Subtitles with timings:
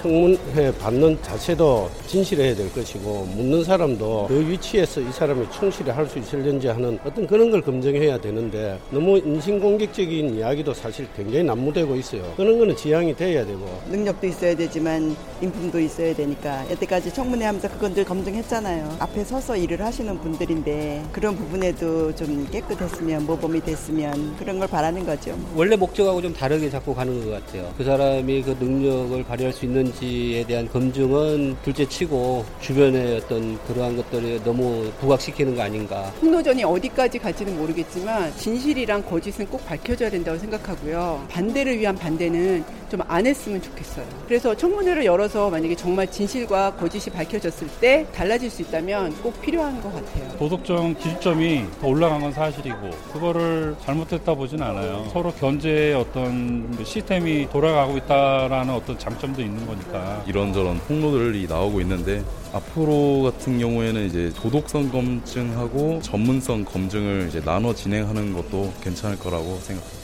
[0.00, 6.18] 청문회 받는 자체도 진실해야 될 것이고 묻는 사람도 그 위치에서 이 사람이 충실히 할 수
[6.18, 12.32] 있을는지 하는 어떤 그런 걸 검증해야 되는데 너무 인신공격적인 이야기도 사실 굉장히 난무되고 있어요.
[12.36, 18.04] 그런 거는 지양이 돼야 되고 능력도 있어야 되지만 인품도 있어야 되니까 여태까지 청문회 하면서 그건들
[18.04, 18.96] 검증했잖아요.
[18.98, 25.38] 앞에 서서 일을 하시는 분들인데 그런 부분에도 좀 깨끗했으면 모범이 됐으면 그런 걸 바라는 거죠.
[25.54, 27.72] 원래 목적하고 좀 다르게 자꾸 가는 것 같아요.
[27.78, 33.96] 그 사람이 그 능력을 발휘할 수 있는 있는지에 대한 검증은 둘째 치고 주변의 어떤 그러한
[33.96, 36.12] 것들을 너무 부각시키는 거 아닌가.
[36.20, 41.26] 폭로전이 어디까지 갈지는 모르겠지만 진실이랑 거짓은 꼭 밝혀져야 된다고 생각하고요.
[41.30, 44.04] 반대를 위한 반대는 좀 안 했으면 좋겠어요.
[44.28, 49.92] 그래서 청문회를 열어서 만약에 정말 진실과 거짓이 밝혀졌을 때 달라질 수 있다면 꼭 필요한 것
[49.94, 50.28] 같아요.
[50.38, 55.08] 도덕적 기준점이 더 올라간 건 사실이고 그거를 잘못했다 보진 않아요.
[55.12, 60.22] 서로 견제의 어떤 시스템이 돌아가고 있다라는 어떤 장점도 있는 거니까.
[60.26, 68.34] 이런저런 폭로들이 나오고 있는데 앞으로 같은 경우에는 이제 도덕성 검증하고 전문성 검증을 이제 나눠 진행하는
[68.34, 69.99] 것도 괜찮을 거라고 생각합니다.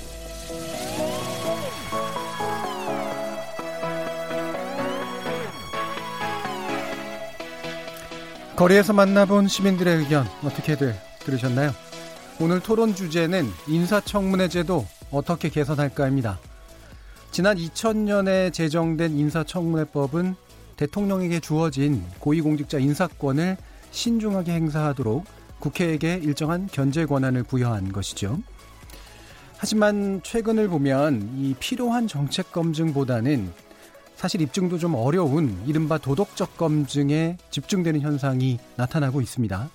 [8.57, 11.73] 거리에서 만나본 시민들의 의견 어떻게들 들으셨나요?
[12.41, 16.39] 오늘 토론 주제는 인사청문회 제도 어떻게 개선할까입니다.
[17.33, 20.37] 지난 2000년에 제정된 인사청문회법은
[20.79, 23.59] 대통령에게 주어진 고위공직자 인사권을
[23.91, 25.27] 신중하게 행사하도록
[25.59, 28.39] 국회에게 일정한 견제 권한을 부여한 것이죠.
[29.59, 33.53] 하지만 최근을 보면 이 필요한 정책 검증보다는
[34.17, 39.69] 사실 입증도 좀 어려운 이른바 도덕적 검증에 집중되는 현상이 나타나고 있습니다.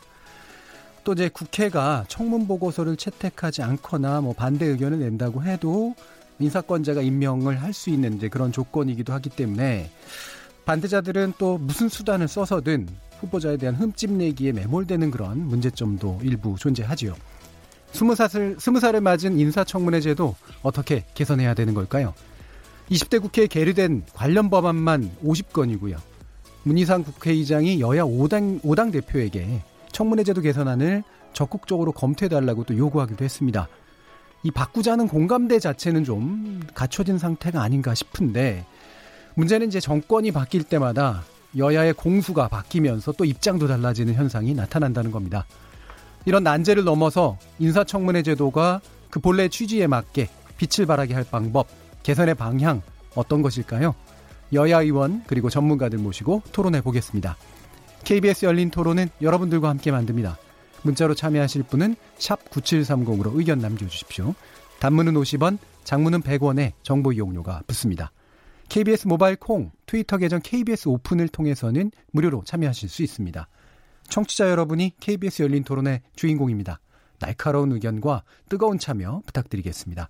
[1.03, 5.95] 또 이제 국회가 청문 보고서를 채택하지 않거나 뭐 반대 의견을 낸다고 해도
[6.39, 9.91] 인사권자가 임명을 할 수 있는 이제 그런 조건이기도 하기 때문에
[10.65, 12.87] 반대자들은 또 무슨 수단을 써서든
[13.19, 17.15] 후보자에 대한 흠집 내기에 매몰되는 그런 문제점도 일부 존재하지요.
[17.93, 22.13] 스무 살을, 스무 살을 맞은 인사청문회 제도 어떻게 개선해야 되는 걸까요?
[22.91, 25.97] 20대 국회에 계류된 관련 법안만 50건이고요.
[26.63, 31.03] 문희상 국회의장이 여야 5당, 5당 대표에게 청문회 제도 개선안을
[31.33, 33.69] 적극적으로 검토해달라고 또 요구하기도 했습니다.
[34.43, 38.65] 이 바꾸자는 공감대 자체는 좀 갖춰진 상태가 아닌가 싶은데
[39.35, 41.23] 문제는 이제 정권이 바뀔 때마다
[41.55, 45.45] 여야의 공수가 바뀌면서 또 입장도 달라지는 현상이 나타난다는 겁니다.
[46.25, 51.67] 이런 난제를 넘어서 인사청문회 제도가 그 본래 취지에 맞게 빛을 발하게 할 방법,
[52.03, 52.81] 개선의 방향
[53.15, 53.95] 어떤 것일까요?
[54.53, 57.37] 여야 의원 그리고 전문가들 모시고 토론해 보겠습니다.
[58.03, 60.37] KBS 열린 토론은 여러분들과 함께 만듭니다.
[60.83, 64.33] 문자로 참여하실 분은 샵 9730으로 의견 남겨주십시오.
[64.79, 68.11] 단문은 50원, 장문은 100원에 정보 이용료가 붙습니다.
[68.69, 73.47] KBS 모바일 콩, 트위터 계정 KBS 오픈을 통해서는 무료로 참여하실 수 있습니다.
[74.09, 76.79] 청취자 여러분이 KBS 열린 토론의 주인공입니다.
[77.19, 80.09] 날카로운 의견과 뜨거운 참여 부탁드리겠습니다.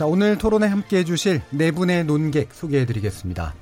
[0.00, 3.52] 자, 오늘 토론에 함께 해주실 네 분의 논객 소개해드리겠습니다.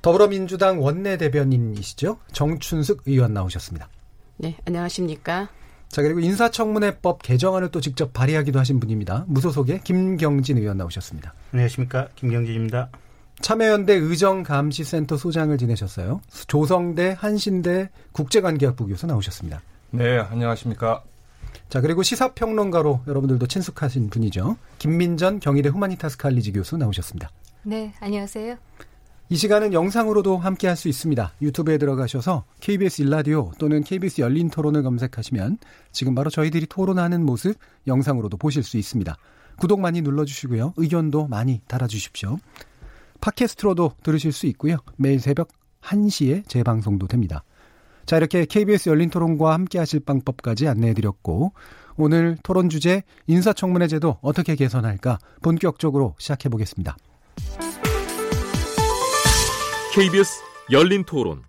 [0.00, 2.16] 더불어민주당 원내대변인이시죠?
[2.32, 3.86] 정춘숙 의원 나오셨습니다.
[4.38, 5.50] 네, 안녕하십니까.
[5.90, 9.26] 자, 그리고 인사청문회법 개정안을 또 직접 발의하기도 하신 분입니다.
[9.28, 11.34] 무소속의 김경진 의원 나오셨습니다.
[11.52, 12.08] 안녕하십니까.
[12.14, 12.88] 김경진입니다.
[13.42, 16.22] 참여연대 의정감시센터 소장을 지내셨어요.
[16.46, 19.60] 조성대 한신대 국제관계학부 교수 나오셨습니다.
[19.90, 21.02] 네, 안녕하십니까.
[21.68, 24.56] 자, 그리고 시사평론가로 여러분들도 친숙하신 분이죠.
[24.78, 27.30] 김민전 경희대 후마니타스 칼리지 교수 나오셨습니다.
[27.64, 28.56] 네, 안녕하세요.
[29.28, 31.32] 이 시간은 영상으로도 함께 할 수 있습니다.
[31.42, 35.58] 유튜브에 들어가셔서 KBS 일라디오 또는 KBS 열린 토론을 검색하시면
[35.90, 37.56] 지금 바로 저희들이 토론하는 모습
[37.88, 39.16] 영상으로도 보실 수 있습니다.
[39.58, 40.74] 구독 많이 눌러주시고요.
[40.76, 42.38] 의견도 많이 달아주십시오.
[43.20, 44.76] 팟캐스트로도 들으실 수 있고요.
[44.96, 45.48] 매일 새벽
[45.82, 47.42] 1시에 재방송도 됩니다.
[48.06, 51.52] 자, 이렇게 KBS 열린 토론과 함께 하실 방법까지 안내해 드렸고,
[51.96, 56.96] 오늘 토론 주제 인사청문회 제도 어떻게 개선할까 본격적으로 시작해 보겠습니다.
[59.94, 60.30] KBS
[60.70, 61.42] 열린 토론.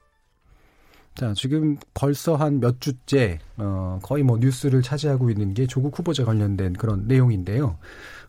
[1.16, 6.24] 자, 지금 벌써 한 몇 주째, 어, 거의 뭐 뉴스를 차지하고 있는 게 조국 후보자
[6.24, 7.78] 관련된 그런 내용인데요.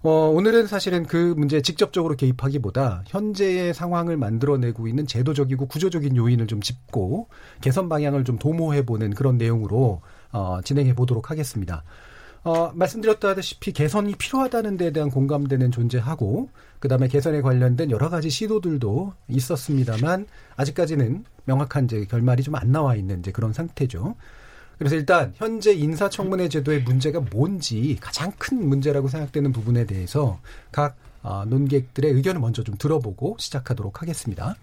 [0.03, 6.61] 어, 오늘은 사실은 그 문제에 직접적으로 개입하기보다 현재의 상황을 만들어내고 있는 제도적이고 구조적인 요인을 좀
[6.61, 7.29] 짚고
[7.61, 10.01] 개선 방향을 좀 도모해보는 그런 내용으로,
[10.33, 11.83] 어, 진행해 보도록 하겠습니다.
[12.45, 16.49] 어, 말씀드렸다시피 개선이 필요하다는 데에 대한 공감대는 존재하고
[16.79, 23.19] 그다음에 개선에 관련된 여러 가지 시도들도 있었습니다만 아직까지는 명확한 이제 결말이 좀 안 나와 있는
[23.19, 24.15] 이제 그런 상태죠.
[24.79, 30.39] 그래서 일단 현재 인사청문회 제도의 문제가 뭔지 가장 큰 문제라고 생각되는 부분에 대해서
[30.71, 34.55] 각 어, 논객들의 의견을 먼저 좀 들어보고 시작하도록 하겠습니다.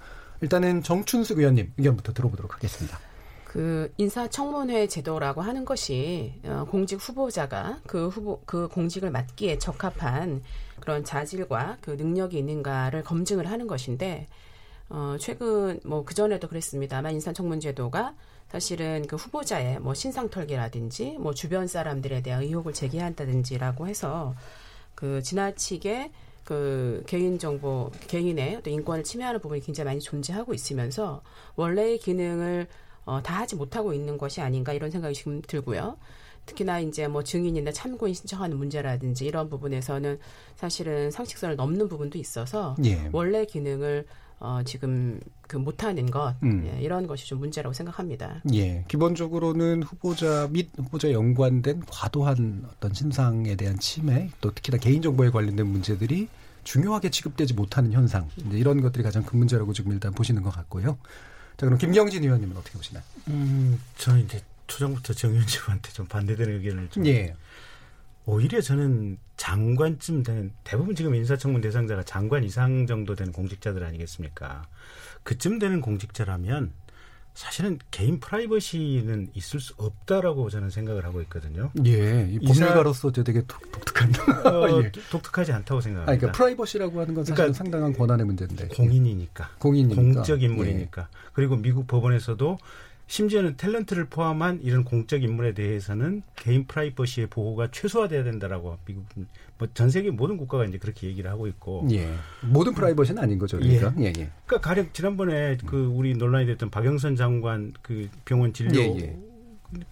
[0.41, 2.97] 일단은 정춘숙 의원님 의견부터 들어보도록 하겠습니다.
[3.43, 10.43] 그 인사청문회 제도라고 하는 것이 어, 공직 후보자가 그 후보 그 공직을 맡기에 적합한
[10.79, 14.27] 그런 자질과 그 능력이 있는가를 검증을 하는 것인데
[14.89, 18.13] 어, 최근 뭐 그 전에도 그랬습니다만 인사청문 제도가
[18.55, 24.33] 사실은 그 후보자의 뭐 신상 털기라든지 뭐 주변 사람들에 대한 의혹을 제기한다든지라고 해서
[24.95, 26.09] 그 지나치게
[26.45, 31.21] 그 개인 정보 개인의 또 인권을 침해하는 부분이 굉장히 많이 존재하고 있으면서
[31.57, 32.67] 원래의 기능을
[33.03, 35.97] 어, 다 하지 못하고 있는 것이 아닌가 이런 생각이 지금 들고요.
[36.45, 40.17] 특히나 이제 뭐 증인이나 참고인 신청하는 문제라든지 이런 부분에서는
[40.55, 43.09] 사실은 상식선을 넘는 부분도 있어서 예.
[43.11, 44.05] 원래 기능을
[44.39, 46.67] 어, 지금 그 못하는 것 음.
[46.67, 48.41] 예, 이런 것이 좀 문제라고 생각합니다.
[48.53, 55.29] 예, 기본적으로는 후보자 및 후보자 연관된 과도한 어떤 신상에 대한 침해, 또 특히나 개인 정보에
[55.29, 56.27] 관련된 문제들이
[56.63, 60.97] 중요하게 취급되지 못하는 현상, 이제 이런 것들이 가장 큰 문제라고 지금 일단 보시는 것 같고요.
[61.57, 63.03] 자, 그럼 김경진 의원님은 어떻게 보시나요?
[63.29, 67.35] 음, 저는 이제 초장부터 정 의원님한테 좀 반대되는 의견을 좀 예.
[68.25, 74.63] 오히려 저는 장관쯤 되는 대부분 지금 인사청문 대상자가 장관 이상 정도 되는 공직자들 아니겠습니까?
[75.23, 76.71] 그쯤 되는 공직자라면
[77.35, 81.69] 사실은 개인 프라이버시는 있을 수 없다라고 저는 생각을 하고 있거든요.
[81.85, 84.09] 예, 법률가로서 저 되게 독특한
[84.45, 84.91] 어, 예.
[85.11, 86.11] 독특하지 않다고 생각합니다.
[86.11, 90.01] 아니, 그러니까 프라이버시라고 하는 건 사실 그러니까 상당한 권한의 문제인데 공인이니까, 공인이니까.
[90.01, 91.01] 공적 인물이니까.
[91.01, 91.07] 예.
[91.33, 92.57] 그리고 미국 법원에서도
[93.07, 99.05] 심지어는 탤런트를 포함한 이런 공적 인물에 대해서는 개인 프라이버시의 보호가 최소화돼야 된다라고 미국
[99.57, 102.11] 뭐전 세계 모든 국가가 이제 그렇게 얘기를 하고 있고 예.
[102.41, 103.57] 모든 프라이버시는 아닌 거죠.
[103.57, 104.03] 그러니까 예.
[104.03, 104.31] 예, 예.
[104.45, 109.17] 그러니까 가령 지난번에 그 우리 논란이 됐던 박영선 장관 그 병원 진료 예, 예.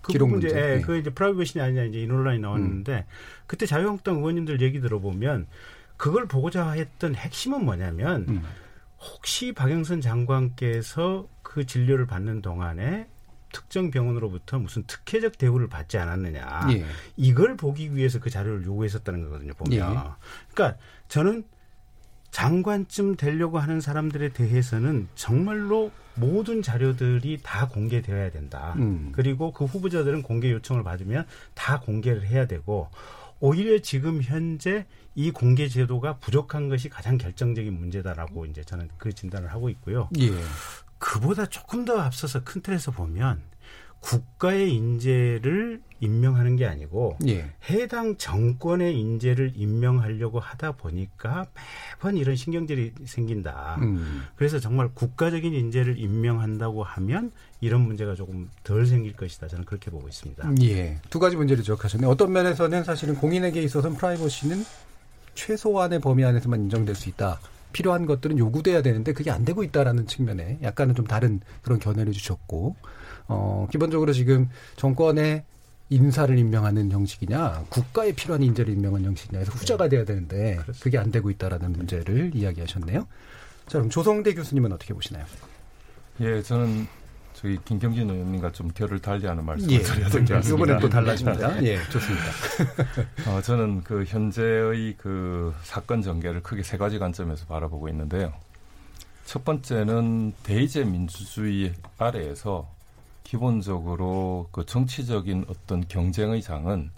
[0.01, 0.75] 그 기록 문제, 문제.
[0.75, 3.03] 예, 그 이제 프라이버시냐 아니냐 이제 이 논란이 나왔는데 음.
[3.45, 5.45] 그때 자유한국당 의원님들 얘기 들어보면
[5.97, 8.43] 그걸 보고자 했던 핵심은 뭐냐면 음.
[8.99, 13.07] 혹시 박영선 장관께서 그 진료를 받는 동안에
[13.51, 16.67] 특정 병원으로부터 무슨 특혜적 대우를 받지 않았느냐.
[16.71, 16.83] 예.
[17.15, 19.71] 이걸 보기 위해서 그 자료를 요구했었다는 거거든요, 보면.
[19.71, 19.95] 예.
[20.51, 20.79] 그러니까
[21.09, 21.43] 저는
[22.31, 28.73] 장관쯤 되려고 하는 사람들에 대해서는 정말로 모든 자료들이 다 공개되어야 된다.
[28.77, 29.11] 음.
[29.11, 32.89] 그리고 그 후보자들은 공개 요청을 받으면 다 공개를 해야 되고
[33.39, 39.51] 오히려 지금 현재 이 공개 제도가 부족한 것이 가장 결정적인 문제다라고 이제 저는 그 진단을
[39.51, 40.09] 하고 있고요.
[40.19, 40.31] 예.
[41.03, 43.41] 그보다 조금 더 앞서서 큰 틀에서 보면
[43.99, 47.51] 국가의 인재를 임명하는 게 아니고 예.
[47.69, 51.47] 해당 정권의 인재를 임명하려고 하다 보니까
[51.95, 53.79] 매번 이런 신경질이 생긴다.
[53.81, 54.23] 음.
[54.37, 59.49] 그래서 정말 국가적인 인재를 임명한다고 하면 이런 문제가 조금 덜 생길 것이다.
[59.49, 60.53] 저는 그렇게 보고 있습니다.
[60.63, 60.99] 예.
[61.09, 62.09] 두 가지 문제를 지적하셨네요.
[62.09, 64.65] 어떤 면에서는 사실은 공인에게 있어서는 프라이버시는
[65.35, 67.39] 최소한의 범위 안에서만 인정될 수 있다.
[67.73, 72.75] 필요한 것들은 요구돼야 되는데 그게 안 되고 있다라는 측면에 약간은 좀 다른 그런 견해를 주셨고
[73.27, 75.43] 어 기본적으로 지금 정권의
[75.89, 81.29] 인사를 임명하는 형식이냐 국가에 필요한 인재를 임명하는 형식이냐 해서 후자가 돼야 되는데 그게 안 되고
[81.29, 83.07] 있다라는 문제를 이야기하셨네요.
[83.67, 85.25] 자 그럼 조성대 교수님은 어떻게 보시나요?
[86.21, 86.87] 예, 저는
[87.43, 90.63] 저희 김경진 의원님과 좀 결을 달리하는 말씀을 예, 드려야 될 것 같습니다.
[90.63, 91.63] 이번엔 또 달라집니다.
[91.65, 92.25] 예, 좋습니다.
[93.27, 98.31] 어, 저는 그 현재의 그 사건 전개를 크게 세 가지 관점에서 바라보고 있는데요.
[99.25, 102.65] 첫 번째는 대의제 민주주의 아래에서
[103.25, 106.91] 기본적으로 그 정치적인 어떤 경쟁의 장은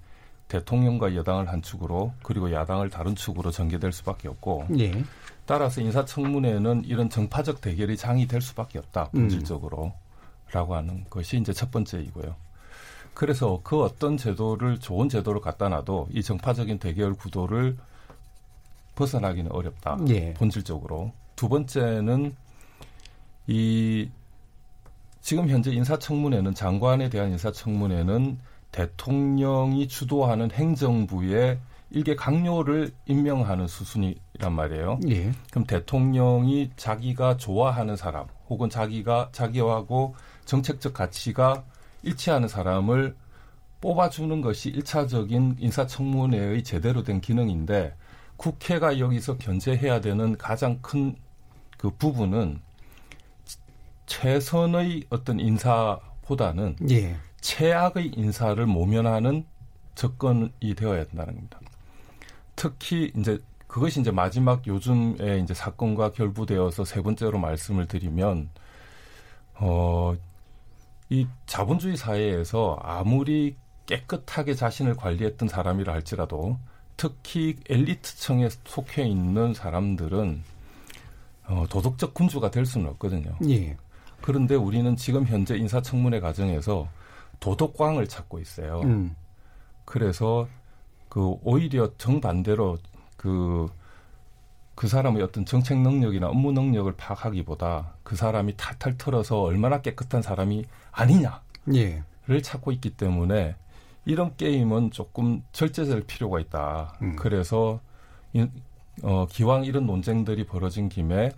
[0.48, 5.04] 대통령과 여당을 한 축으로 그리고 야당을 다른 축으로 전개될 수밖에 없고 예.
[5.48, 9.86] 따라서 인사청문회는 이런 정파적 대결의 장이 될 수밖에 없다 본질적으로.
[9.86, 10.05] 음.
[10.56, 12.34] 라고 하는 것이 이제 첫 번째이고요.
[13.14, 17.76] 그래서 그 어떤 제도를 좋은 제도로 갖다 놔도 이 정파적인 대결 구도를
[18.96, 19.98] 벗어나기는 어렵다.
[20.08, 20.34] 예.
[20.34, 21.12] 본질적으로.
[21.36, 22.38] 두 번째는
[23.48, 24.10] 이
[25.20, 28.40] 지금 현재 인사청문회는 장관에 대한 인사청문회는
[28.72, 31.60] 대통령이 주도하는 행정부의
[31.90, 35.00] 일개 강요를 임명하는 수순이란 말이에요.
[35.10, 35.34] 예.
[35.52, 41.64] 그럼 대통령이 자기가 좋아하는 사람 혹은 자기가 자기하고 정책적 가치가
[42.04, 43.16] 일치하는 사람을
[43.82, 47.96] 뽑아주는 것이 일차적인 인사청문회의 제대로 된 기능인데
[48.38, 51.16] 국회가 여기서 견제해야 되는 가장 큰
[51.86, 52.60] 그 부분은
[54.08, 57.16] 최선의 어떤 인사보다는 예.
[57.42, 59.46] 최악의 인사를 모면하는
[59.94, 61.60] 접근이 되어야 된다는 겁니다.
[62.56, 68.50] 특히 이제 그것이 이제 마지막 요즘에 이제 사건과 결부되어서 세 번째로 말씀을 드리면
[69.56, 70.16] 어,
[71.10, 76.58] 이 자본주의 사회에서 아무리 깨끗하게 자신을 관리했던 사람이라 할지라도
[76.98, 80.44] 특히 엘리트층에 속해 있는 사람들은
[81.48, 83.38] 어, 도덕적 군주가 될 수는 없거든요.
[83.48, 83.78] 예.
[84.22, 86.90] 그런데 우리는 지금 현재 인사청문회 과정에서
[87.40, 88.82] 도덕광을 찾고 있어요.
[88.82, 89.16] 음.
[89.84, 90.48] 그래서
[91.10, 92.80] 그 오히려 정반대로
[93.18, 93.68] 그,
[94.76, 100.66] 그 사람의 어떤 정책 능력이나 업무 능력을 파악하기보다 그 사람이 탈탈 털어서 얼마나 깨끗한 사람이
[100.92, 101.40] 아니냐를
[101.74, 102.04] 예.
[102.44, 103.56] 찾고 있기 때문에
[104.06, 106.98] 이런 게임은 조금 절제될 필요가 있다.
[107.02, 107.16] 음.
[107.16, 107.80] 그래서
[108.34, 108.52] 인,
[109.02, 111.32] 어, 기왕 이런 논쟁들이 벌어진 김에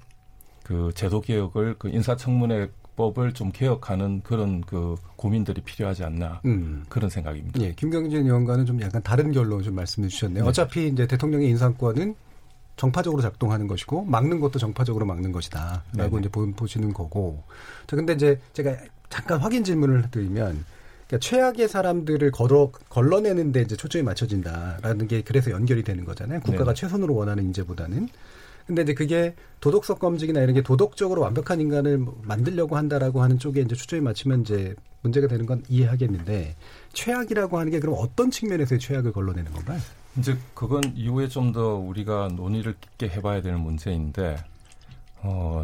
[0.64, 6.84] 그 제도 개혁을 그 인사청문회 법을 좀 개혁하는 그런 그 고민들이 필요하지 않나 음.
[6.90, 7.62] 그런 생각입니다.
[7.62, 10.44] 예, 김경진 의원과는 좀 약간 다른 결로 좀 말씀해 주셨네요.
[10.44, 10.50] 네.
[10.50, 12.16] 어차피 이제 대통령의 인사권은
[12.78, 16.20] 정파적으로 작동하는 것이고 막는 것도 정파적으로 막는 것이다라고 네네.
[16.20, 17.44] 이제 보시는 거고.
[17.88, 18.76] 자, 근데 이제 제가
[19.10, 20.64] 잠깐 확인 질문을 드리면
[21.08, 26.40] 그러니까 최악의 사람들을 걸어 걸러내는데 이제 초점이 맞춰진다라는 게 그래서 연결이 되는 거잖아요.
[26.42, 28.10] 국가가 네 최선으로 원하는 인재보다는.
[28.68, 33.76] 근데 이제 그게 도덕성 검증이나 이런 게 도덕적으로 완벽한 인간을 만들려고 한다라고 하는 쪽에 이제
[33.76, 36.56] 초점이 맞추면 이제 문제가 되는 건 이해하겠는데
[36.94, 39.80] 최악이라고 하는 게 그럼 어떤 측면에서의 최악을 걸러내는 건가요?
[40.18, 44.38] 이제 그건 이후에 좀 더 우리가 논의를 깊게 해봐야 되는 문제인데
[45.22, 45.64] 어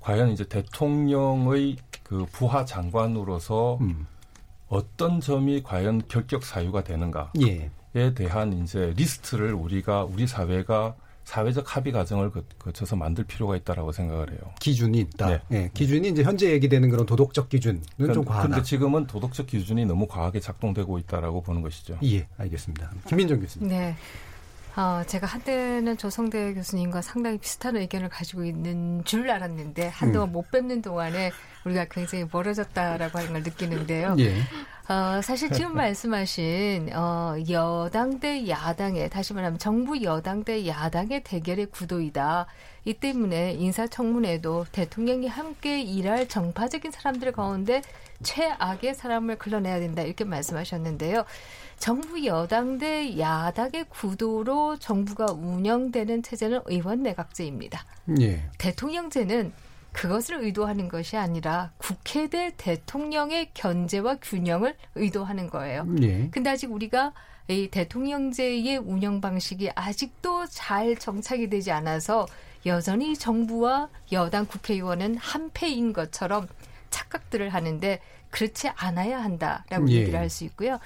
[0.00, 4.06] 과연 이제 대통령의 그 부하 장관으로서 음.
[4.68, 7.30] 어떤 점이 과연 결격 사유가 되는가에
[7.94, 8.14] 예.
[8.14, 10.94] 대한 이제 리스트를 우리가 우리 사회가
[11.28, 14.38] 사회적 합의 과정을 거쳐서 만들 필요가 있다라고 생각을 해요.
[14.60, 15.28] 기준이 있다.
[15.28, 15.40] 네.
[15.48, 15.70] 네.
[15.74, 18.48] 기준이 이제 현재 얘기되는 그런 도덕적 기준은 그러니까, 좀 과하다.
[18.48, 21.98] 그런데 지금은 도덕적 기준이 너무 과하게 작동되고 있다라고 보는 것이죠.
[22.02, 22.90] 예, 알겠습니다.
[23.06, 23.68] 김민정 교수님.
[23.68, 23.94] 네.
[24.74, 30.32] 어, 제가 한때는 조성대 교수님과 상당히 비슷한 의견을 가지고 있는 줄 알았는데 한동안 음.
[30.32, 31.30] 못 뵙는 동안에
[31.64, 34.16] 우리가 굉장히 멀어졌다라고 하는 걸 느끼는데요.
[34.18, 34.34] 예.
[34.88, 41.66] 어, 사실 지금 말씀하신 어, 여당 대 야당의 다시 말하면 정부 여당 대 야당의 대결의
[41.66, 42.46] 구도이다.
[42.84, 47.82] 이 때문에 인사청문회도 대통령이 함께 일할 정파적인 사람들 가운데
[48.22, 51.24] 최악의 사람을 걸러내야 된다 이렇게 말씀하셨는데요.
[51.78, 57.84] 정부 여당 대 야당의 구도로 정부가 운영되는 체제는 의원 내각제입니다.
[58.20, 58.42] 예.
[58.56, 59.52] 대통령제는
[59.92, 65.86] 그것을 의도하는 것이 아니라 국회 대 대통령의 견제와 균형을 의도하는 거예요.
[66.02, 66.28] 예.
[66.30, 67.12] 근데 아직 우리가
[67.48, 72.26] 이 대통령제의 운영 방식이 아직도 잘 정착이 되지 않아서
[72.66, 76.46] 여전히 정부와 여당 국회의원은 한패인 것처럼
[76.90, 79.94] 착각들을 하는데 그렇지 않아야 한다라고 예.
[79.94, 80.78] 얘기를 할 수 있고요.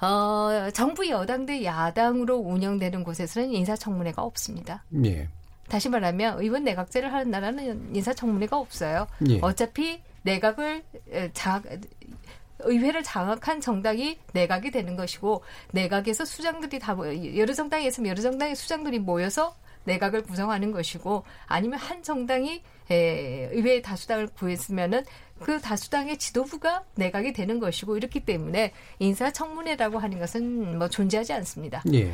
[0.00, 4.82] 어, 정부 여당 대 야당으로 운영되는 곳에서는 인사청문회가 없습니다.
[5.04, 5.28] 예.
[5.72, 9.06] 다시 말하면 의원 내각제를 하는 나라는 인사청문회가 없어요.
[9.30, 9.38] 예.
[9.40, 10.82] 어차피 내각을
[11.32, 11.62] 자
[12.58, 16.94] 의회를 장악한 정당이 내각이 되는 것이고 내각에서 수장들이 다
[17.36, 23.80] 여러 정당에 있으면 여러 정당의 수장들이 모여서 내각을 구성하는 것이고 아니면 한 정당이 에, 의회의
[23.80, 25.04] 다수당을 구했으면은
[25.40, 31.82] 그 다수당의 지도부가 내각이 되는 것이고 이렇기 때문에 인사청문회라고 하는 것은 뭐 존재하지 않습니다.
[31.94, 32.12] 예.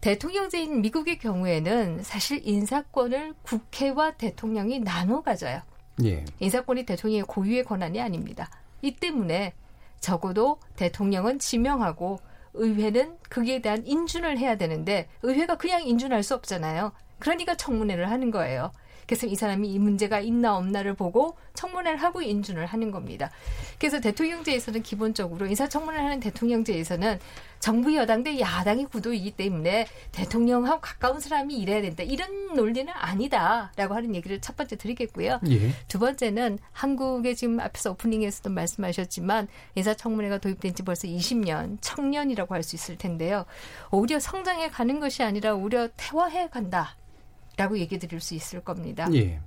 [0.00, 5.60] 대통령제인 미국의 경우에는 사실 인사권을 국회와 대통령이 나눠 가져요.
[6.04, 6.24] 예.
[6.38, 8.48] 인사권이 대통령의 고유의 권한이 아닙니다.
[8.82, 9.54] 이 때문에
[10.00, 12.20] 적어도 대통령은 지명하고
[12.54, 16.92] 의회는 거기에 대한 인준을 해야 되는데 의회가 그냥 인준할 수 없잖아요.
[17.18, 18.70] 그러니까 청문회를 하는 거예요.
[19.08, 23.30] 그래서 이 사람이 이 문제가 있나 없나를 보고 청문회를 하고 인준을 하는 겁니다.
[23.78, 27.18] 그래서 대통령제에서는 기본적으로 인사청문회를 하는 대통령제에서는
[27.58, 32.04] 정부 여당 대 야당의 구도이기 때문에 대통령하고 가까운 사람이 일해야 된다.
[32.04, 35.40] 이런 논리는 아니다라고 하는 얘기를 첫 번째 드리겠고요.
[35.48, 35.72] 예.
[35.88, 42.76] 두 번째는 한국의 지금 앞에서 오프닝에서도 말씀하셨지만 인사청문회가 도입된 지 벌써 20년, 청년이라고 할 수
[42.76, 43.46] 있을 텐데요.
[43.90, 46.97] 오히려 성장해 가는 것이 아니라 오히려 퇴화해 간다.
[47.58, 49.08] 라고 얘기 드릴 수 있을 겁니다.
[49.12, 49.40] 예.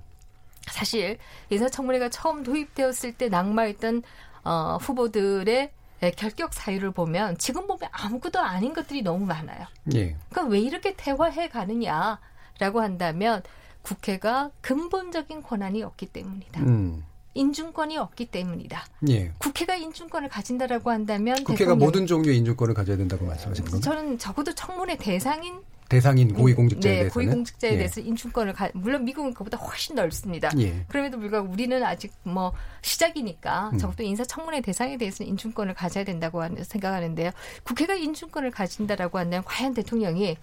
[0.66, 1.18] 사실
[1.50, 4.02] 인사청문회가 처음 도입되었을 때 낙마했던
[4.44, 5.72] 어, 후보들의
[6.16, 9.66] 결격 사유를 보면 지금 보면 아무것도 아닌 것들이 너무 많아요.
[9.94, 10.14] 예.
[10.28, 13.42] 그러니까 왜 이렇게 퇴화해 가느냐라고 한다면
[13.80, 16.60] 국회가 근본적인 권한이 없기 때문이다.
[16.60, 17.04] 음.
[17.34, 18.84] 인준권이 없기 때문이다.
[19.08, 19.32] 예.
[19.38, 23.90] 국회가 인준권을 가진다라고 한다면 국회가 모든 종류의 인준권을 가져야 된다고 말씀하시는 겁니까?
[23.90, 25.62] 저는 적어도 청문회 대상인
[25.92, 27.76] 대상인 고위공직자에 네, 대해서 고위공직자에 예.
[27.76, 30.50] 대해서 인준권을 가, 물론 미국은 그보다 훨씬 넓습니다.
[30.58, 30.86] 예.
[30.88, 33.78] 그럼에도 불구하고 우리는 아직 뭐 시작이니까 음.
[33.78, 37.30] 적어도 인사청문회 대상에 대해서는 인준권을 가져야 된다고 생각하는데요.
[37.62, 40.38] 국회가 인준권을 가진다라고 한다면 과연 대통령이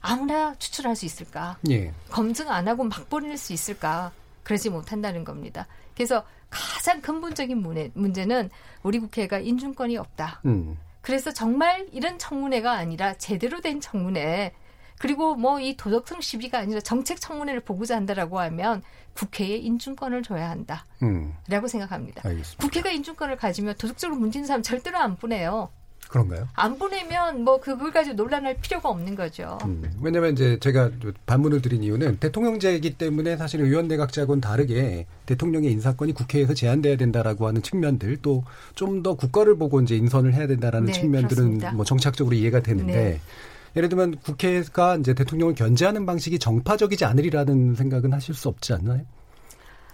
[0.00, 1.58] 아무나 추출할 수 있을까?
[1.68, 1.92] 예.
[2.08, 4.12] 검증 안 하고 막 보낼 수 있을까?
[4.44, 5.66] 그러지 못한다는 겁니다.
[5.94, 8.48] 그래서 가장 근본적인 문제 는
[8.82, 10.40] 우리 국회가 인준권이 없다.
[10.46, 10.78] 음.
[11.02, 14.54] 그래서 정말 이런 청문회가 아니라 제대로 된 청문회
[14.98, 18.82] 그리고 뭐 이 도덕성 시비가 아니라 정책 청문회를 보고자 한다라고 하면
[19.14, 20.84] 국회에 인준권을 줘야 한다.
[21.02, 21.32] 음.
[21.48, 22.22] 라고 생각합니다.
[22.24, 22.62] 알겠습니다.
[22.62, 25.70] 국회가 인준권을 가지면 도덕적으로 문제 있는 사람 절대로 안 보내요.
[26.08, 26.46] 그런가요?
[26.54, 29.58] 안 보내면 뭐 그걸 가지고 논란할 필요가 없는 거죠.
[29.64, 30.90] 음, 왜냐하면 이제 제가
[31.26, 37.60] 반문을 드린 이유는 대통령제이기 때문에 사실 의원 내각제하고는 다르게 대통령의 인사권이 국회에서 제한돼야 된다라고 하는
[37.62, 38.44] 측면들 또
[38.76, 41.72] 좀 더 국가를 보고 이제 인선을 해야 된다라는 네, 측면들은 그렇습니다.
[41.72, 43.20] 뭐 정착적으로 이해가 되는데 네.
[43.76, 49.02] 예를 들면 국회가 이제 대통령을 견제하는 방식이 정파적이지 않으리라는 생각은 하실 수 없지 않나요?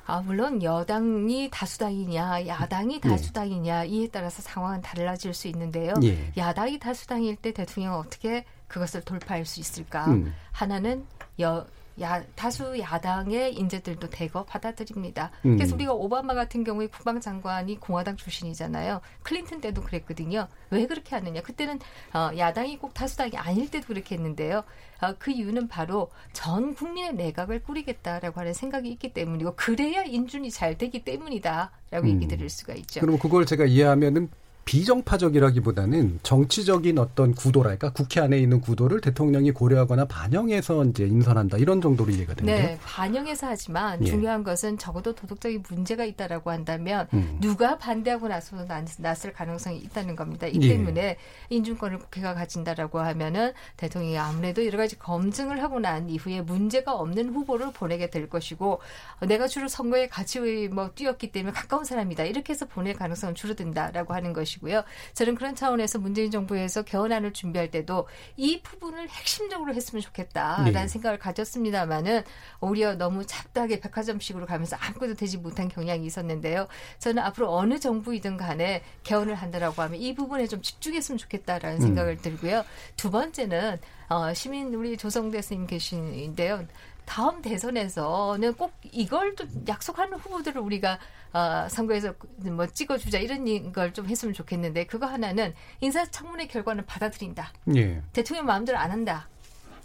[0.04, 3.08] 아, 물론 여당이 다수당이냐, 야당이 예.
[3.08, 5.94] 다수당이냐, 이에 따라서 상황은 달라질 수 있는데요.
[6.02, 6.32] 예.
[6.36, 10.06] 야당이 다수당일 때 대통령은 어떻게 그것을 돌파할 수 있을까?
[10.06, 10.32] 음.
[10.50, 11.04] 하나는
[11.40, 11.66] 여,
[12.00, 15.30] 야, 다수 야당의 인재들도 대거 받아들입니다.
[15.44, 15.56] 음.
[15.56, 19.00] 그래서 우리가 오바마 같은 경우에 국방장관이 공화당 출신이잖아요.
[19.22, 20.48] 클린턴 때도 그랬거든요.
[20.70, 21.42] 왜 그렇게 하느냐?
[21.42, 21.78] 그때는
[22.14, 24.64] 어, 야당이 꼭 다수당이 아닐 때도 그렇게 했는데요.
[25.02, 30.78] 어, 그 이유는 바로 전 국민의 내각을 꾸리겠다라고 하는 생각이 있기 때문이고 그래야 인준이 잘
[30.78, 31.70] 되기 때문이다라고
[32.04, 32.06] 음.
[32.06, 33.00] 얘기 드릴 수가 있죠.
[33.00, 34.30] 그럼 그걸 제가 이해하면은
[34.64, 42.12] 비정파적이라기보다는 정치적인 어떤 구도랄까 국회 안에 있는 구도를 대통령이 고려하거나 반영해서 이제 인선한다 이런 정도로
[42.12, 44.04] 이해가 되는데 네, 반영해서 하지만 예.
[44.04, 47.38] 중요한 것은 적어도 도덕적인 문제가 있다라고 한다면 음.
[47.40, 48.66] 누가 반대하고 나서도
[48.98, 50.46] 났을 가능성이 있다는 겁니다.
[50.46, 50.68] 이 예.
[50.68, 51.16] 때문에 예.
[51.50, 57.72] 인준권을 국회가 가진다라고 하면은 대통령이 아무래도 여러 가지 검증을 하고 난 이후에 문제가 없는 후보를
[57.72, 58.80] 보내게 될 것이고
[59.26, 64.32] 내가 주로 선거에 같이 뭐 뛰었기 때문에 가까운 사람이다 이렇게 해서 보낼 가능성은 줄어든다라고 하는
[64.32, 64.51] 것이.
[64.52, 64.84] 것이고요.
[65.14, 70.88] 저는 그런 차원에서 문재인 정부에서 개헌안을 준비할 때도 이 부분을 핵심적으로 했으면 좋겠다라는 네.
[70.88, 72.22] 생각을 가졌습니다만은
[72.60, 76.66] 오히려 너무 잡다하게 백화점식으로 가면서 아무것도 되지 못한 경향이 있었는데요.
[76.98, 81.80] 저는 앞으로 어느 정부이든 간에 개헌을 한다라고 하면 이 부분에 좀 집중했으면 좋겠다라는 음.
[81.80, 82.64] 생각을 들고요.
[82.96, 86.66] 두 번째는 어, 시민 우리 조성대 선생님 계신데요.
[87.04, 90.98] 다음 대선에서는 꼭 이걸 좀 약속하는 후보들을 우리가
[91.32, 97.52] 어, 선거에서 뭐 찍어주자 이런 걸 좀 했으면 좋겠는데 그거 하나는 인사청문회 결과는 받아들인다.
[97.76, 98.00] 예.
[98.12, 99.28] 대통령 마음대로 안 한다.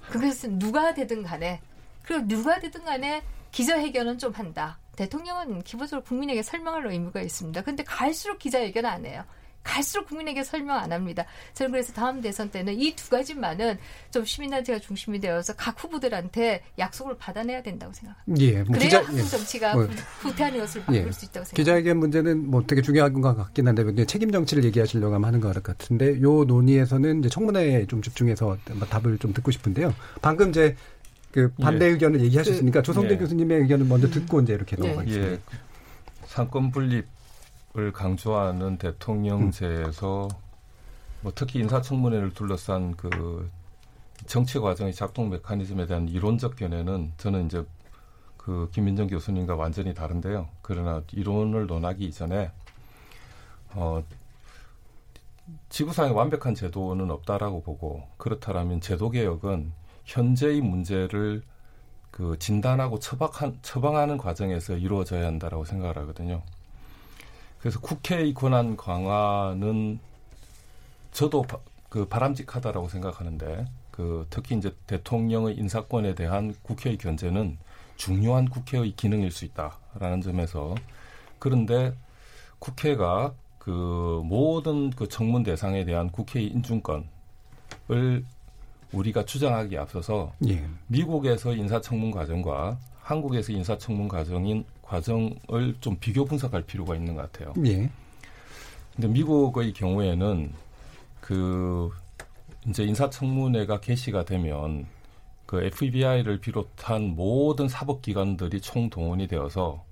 [0.10, 1.60] 그것은 누가 되든 간에
[2.04, 4.78] 그리고 누가 되든 간에 기자회견은 좀 한다.
[4.96, 7.62] 대통령은 기본적으로 국민에게 설명할 의무가 있습니다.
[7.64, 9.24] 근데 갈수록 기자회견 안 해요.
[9.68, 11.26] 갈수록 국민에게 설명 안 합니다.
[11.54, 13.78] 저는 그래서 다음 대선 때는 이 두 가지만은
[14.12, 18.44] 좀 시민단체가 중심이 되어서 각 후보들한테 약속을 받아내야 된다고 생각합니다.
[18.44, 19.24] 예, 뭐 그래야 기자, 한국 예.
[19.24, 19.88] 정치가 뭐,
[20.22, 21.12] 후퇴하는 것을 바꿀 예.
[21.12, 21.56] 수 있다고 생각합니다.
[21.56, 26.44] 기자회견 문제는 뭐 되게 중요한 것 같긴 한데 책임 정치를 얘기하시려고 하는 것 같은데 요
[26.44, 28.58] 논의에서는 이제 청문회에 좀 집중해서
[28.90, 29.94] 답을 좀 듣고 싶은데요.
[30.22, 30.76] 방금 이제
[31.32, 31.90] 그 반대 예.
[31.92, 33.18] 의견을 얘기하셨으니까 그, 조성대 예.
[33.18, 35.32] 교수님의 의견을 먼저 듣고 이제 이렇게 넘어가겠습니다.
[35.34, 35.40] 예.
[36.26, 37.06] 삼권 분립
[37.78, 40.28] 을 강조하는 대통령제에서
[41.22, 43.52] 뭐 특히 인사청문회를 둘러싼 그
[44.26, 47.64] 정치 과정의 작동 메커니즘에 대한 이론적 견해는 저는 이제
[48.36, 50.48] 그 김민정 교수님과 완전히 다른데요.
[50.64, 52.52] 그러나 이론을 논하기 이전에
[53.76, 54.04] 어
[55.70, 59.72] 지구상에 완벽한 제도는 없다라고 보고 그렇다라면 제도 개혁은
[60.06, 61.44] 현재의 문제를
[62.10, 66.42] 그 진단하고 처박한, 처방하는 과정에서 이루어져야 한다라고 생각을 하거든요.
[67.60, 70.00] 그래서 국회의 권한 강화는
[71.12, 71.58] 저도 바,
[71.90, 77.58] 그 바람직하다라고 생각하는데 그 특히 이제 대통령의 인사권에 대한 국회의 견제는
[77.96, 80.76] 중요한 국회의 기능일 수 있다라는 점에서
[81.40, 81.94] 그런데
[82.60, 87.04] 국회가 그 모든 그 청문 대상에 대한 국회의 인준권을
[88.94, 90.66] 우리가 주장하기에 앞서서 예.
[90.88, 97.54] 미국에서 인사청문 과정과 한국에서 인사청문 과정인 과정을 좀 비교 분석할 필요가 있는 것 같아요.
[97.66, 97.90] 예.
[98.96, 100.52] 근데 미국의 경우에는
[101.22, 101.92] 그
[102.68, 104.88] 이제 인사청문회가 개시가 되면
[105.46, 109.84] 그 FBI를 비롯한 모든 사법기관들이 총동원이 되어서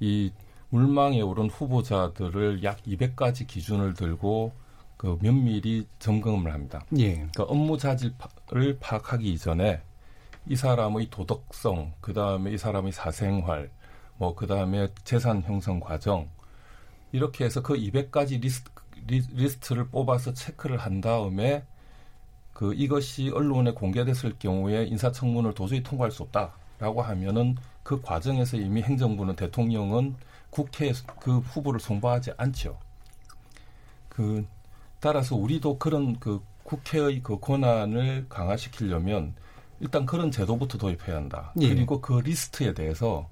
[0.00, 0.32] 이
[0.70, 4.52] 물망에 오른 후보자들을 약 200가지 기준을 들고
[4.96, 6.84] 그 면밀히 점검을 합니다.
[6.98, 7.14] 예.
[7.14, 9.80] 그러니까 업무 자질을 파악하기 이전에
[10.48, 13.70] 이 사람의 도덕성, 그 다음에 이 사람의 사생활,
[14.18, 16.28] 뭐 그다음에 재산 형성 과정
[17.12, 18.70] 이렇게 해서 그 200가지 리스트,
[19.06, 21.64] 리스트를 뽑아서 체크를 한 다음에
[22.52, 29.36] 그 이것이 언론에 공개됐을 경우에 인사청문을 도저히 통과할 수 없다라고 하면은 그 과정에서 이미 행정부는
[29.36, 30.16] 대통령은
[30.50, 32.78] 국회에 그 후보를 송부하지 않죠.
[34.08, 34.46] 그
[35.00, 39.34] 따라서 우리도 그런 그 국회의 그 권한을 강화시키려면
[39.78, 41.52] 일단 그런 제도부터 도입해야 한다.
[41.60, 41.68] 예.
[41.68, 43.28] 그리고 그 리스트에 대해서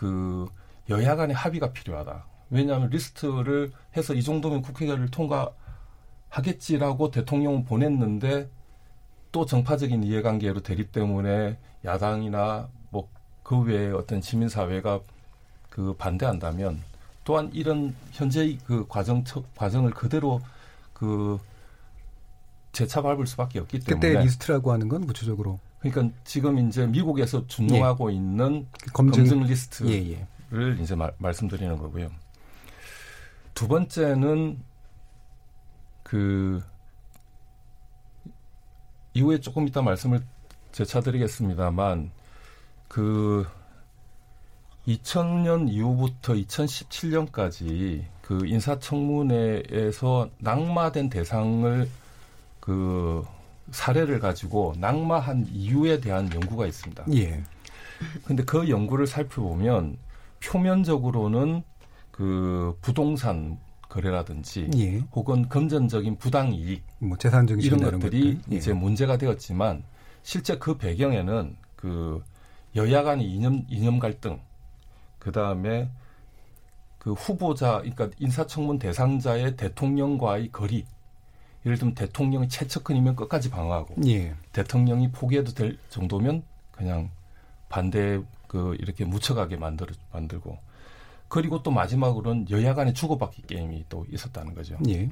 [0.00, 0.48] 그
[0.88, 2.24] 여야 간의 합의가 필요하다.
[2.48, 8.48] 왜냐하면 리스트를 해서 이 정도면 국회를 통과하겠지라고 대통령은 보냈는데
[9.30, 15.00] 또 정파적인 이해관계로 대립 때문에 야당이나 뭐 그 외에 어떤 시민사회가
[15.68, 16.80] 그 반대한다면
[17.24, 19.24] 또한 이런 현재의 그 과정
[19.56, 20.40] 과정을 그대로
[20.92, 21.36] 그
[22.70, 28.10] 재차 밟을 수밖에 없기 때문에 그때 리스트라고 하는 건 구체적으로 그러니까 지금 이제 미국에서 준용하고
[28.12, 28.16] 예.
[28.16, 30.82] 있는 그 검증, 검증 리스트를 예, 예.
[30.82, 32.10] 이제 마, 말씀드리는 거고요.
[33.54, 34.58] 두 번째는
[36.02, 36.62] 그
[39.14, 40.20] 이후에 조금 이따 말씀을
[40.72, 42.10] 재차 드리겠습니다만
[42.88, 43.46] 그
[44.86, 51.88] 2000년 이후부터 2017년까지 그 인사청문회에서 낙마된 대상을
[52.60, 53.24] 그
[53.70, 57.04] 사례를 가지고 낙마한 이유에 대한 연구가 있습니다.
[57.14, 57.42] 예.
[58.24, 59.98] 근데 그 연구를 살펴보면
[60.42, 61.62] 표면적으로는
[62.10, 64.98] 그 부동산 거래라든지 예.
[65.12, 68.52] 혹은 금전적인 부당 이익 뭐 재산 증식 이런 것들이 것들.
[68.52, 68.56] 예.
[68.56, 69.82] 이제 문제가 되었지만
[70.22, 72.22] 실제 그 배경에는 그
[72.76, 74.40] 여야 간의 이념 이념 갈등
[75.18, 75.90] 그 다음에
[76.98, 80.84] 그 후보자 그러니까 인사청문 대상자의 대통령과의 거리
[81.64, 84.34] 예를 들면 대통령이 최측근이면 끝까지 방어하고 예.
[84.52, 86.42] 대통령이 포기해도 될 정도면
[86.72, 87.10] 그냥
[87.68, 90.58] 반대 그 이렇게 묻혀가게 만들 만들고
[91.28, 94.76] 그리고 또 마지막으로는 여야 간의 주고받기 게임이 또 있었다는 거죠.
[94.88, 95.08] 예.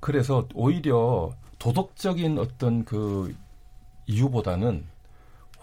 [0.00, 3.34] 그래서 오히려 도덕적인 어떤 그
[4.06, 4.86] 이유보다는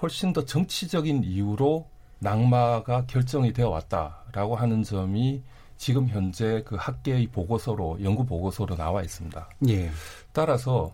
[0.02, 1.88] 훨씬 더 정치적인 이유로
[2.20, 5.44] 낙마가 결정이 되어 왔다라고 하는 점이
[5.82, 9.50] 지금 현재 그 학계의 보고서로 연구 보고서로 나와 있습니다.
[9.70, 9.89] 예.
[10.32, 10.94] 따라서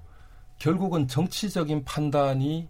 [0.60, 2.70] 결국은 정치적인 판단이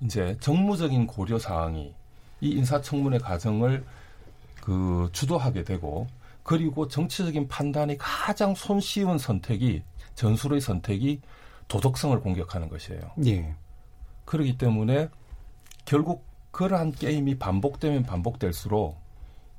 [0.00, 1.94] 이제 정무적인 고려 사항이
[2.40, 3.84] 이 인사청문회 과정을
[4.62, 6.06] 그 주도하게 되고
[6.42, 9.82] 그리고 정치적인 판단이 가장 손쉬운 선택이
[10.14, 11.20] 전술의 선택이
[11.68, 13.02] 도덕성을 공격하는 것이에요.
[13.26, 13.54] 예.
[14.24, 15.10] 그렇기 때문에
[15.84, 19.09] 결국 그러한 게임이 반복되면 반복될수록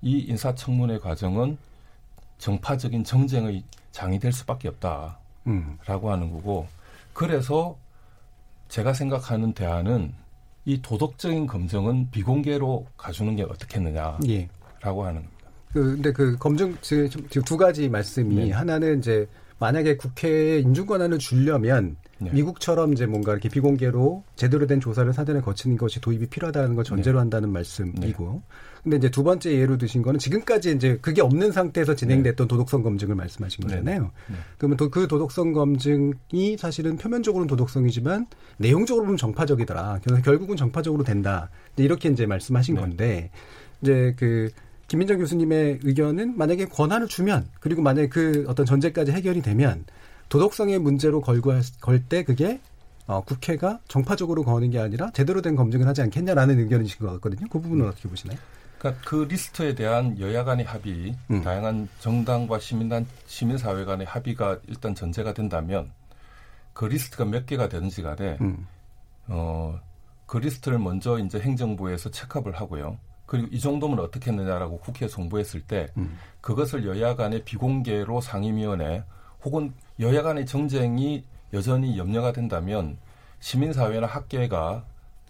[0.01, 1.57] 이 인사청문회 과정은
[2.37, 5.77] 정파적인 정쟁의 장이 될 수밖에 없다라고 음.
[5.87, 6.67] 하는 거고
[7.13, 7.77] 그래서
[8.67, 10.13] 제가 생각하는 대안은
[10.65, 14.49] 이 도덕적인 검증은 비공개로 가주는 게 어떻겠느냐라고 예.
[14.81, 15.31] 하는 겁니다.
[15.73, 17.09] 그 근데 그 검증 지금
[17.45, 18.51] 두 가지 말씀이 네.
[18.51, 19.27] 하나는 이제
[19.61, 22.31] 만약에 국회에 인준 권한을 주려면 네.
[22.33, 27.17] 미국처럼 이제 뭔가 이렇게 비공개로 제대로 된 조사를 사전에 거치는 것이 도입이 필요하다는 걸 전제로
[27.17, 27.19] 네.
[27.19, 28.41] 한다는 말씀이고 네.
[28.81, 32.49] 근데 이제 두 번째 예로 드신 거는 지금까지 이제 그게 없는 상태에서 진행됐던 네.
[32.49, 33.75] 도덕성 검증을 말씀하신 네.
[33.75, 34.11] 거잖아요.
[34.29, 34.35] 네.
[34.57, 38.25] 그러면 도, 그 도덕성 검증이 사실은 표면적으로는 도덕성이지만
[38.57, 39.99] 내용적으로 보면 정파적이더라.
[40.03, 41.51] 그래서 결국은 정파적으로 된다.
[41.77, 42.81] 이렇게 이제 말씀하신 네.
[42.81, 43.31] 건데
[43.83, 44.49] 이제 그
[44.91, 49.85] 김민정 교수님의 의견은 만약에 권한을 주면 그리고 만약에 그 어떤 전제까지 해결이 되면
[50.27, 52.59] 도덕성의 문제로 걸고 걸 때 그게
[53.07, 57.47] 어, 국회가 정파적으로 거는 게 아니라 제대로 된 검증을 하지 않겠냐라는 의견이신 것 같거든요.
[57.49, 57.89] 그 부분은 음.
[57.89, 58.37] 어떻게 보시나요?
[58.79, 61.41] 그러니까 그 리스트에 대한 여야 간의 합의, 음.
[61.41, 65.89] 다양한 정당과 시민단 시민사회 간의 합의가 일단 전제가 된다면
[66.73, 68.67] 그 리스트가 몇 개가 되는지 간에 음.
[69.27, 69.79] 어,
[70.25, 72.97] 그 리스트를 먼저 이제 행정부에서 check up을 하고요.
[73.31, 76.17] 그리고 이 정도면 어떻게 했느냐라고 국회에 송부했을 때 음.
[76.41, 79.05] 그것을 여야 간의 비공개로 상임위원회
[79.45, 82.97] 혹은 여야 간의 정쟁이 여전히 염려가 된다면
[83.39, 84.83] 시민사회나 학계가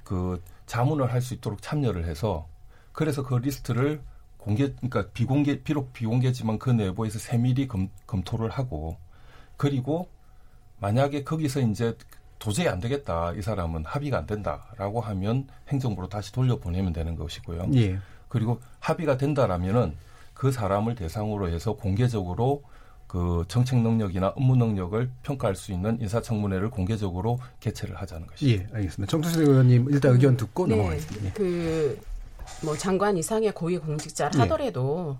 [0.04, 2.48] 그 자문을 할 수 있도록 참여를 해서
[2.92, 4.02] 그래서 그 리스트를
[4.40, 8.98] 공개, 그러니까 비공개, 비록 비공개지만 그 내부에서 세밀히 검, 검토를 하고
[9.58, 10.10] 그리고
[10.80, 11.96] 만약에 거기서 이제
[12.42, 13.34] 도저히 안 되겠다.
[13.34, 17.68] 이 사람은 합의가 안 된다라고 하면 행정부로 다시 돌려보내면 되는 것이고요.
[17.76, 18.00] 예.
[18.28, 19.96] 그리고 합의가 된다라면은
[20.34, 22.64] 그 사람을 대상으로 해서 공개적으로
[23.06, 28.52] 그 정책 능력이나 업무 능력을 평가할 수 있는 인사청문회를 공개적으로 개최를 하자는 것이죠.
[28.52, 29.12] 예, 알겠습니다.
[29.12, 31.28] 정투수 의원님 일단 의견 듣고 네, 넘어가겠습니다.
[31.28, 31.98] 예.
[32.60, 34.44] 그뭐 장관 이상의 고위 공직자를 예.
[34.44, 35.18] 하더라도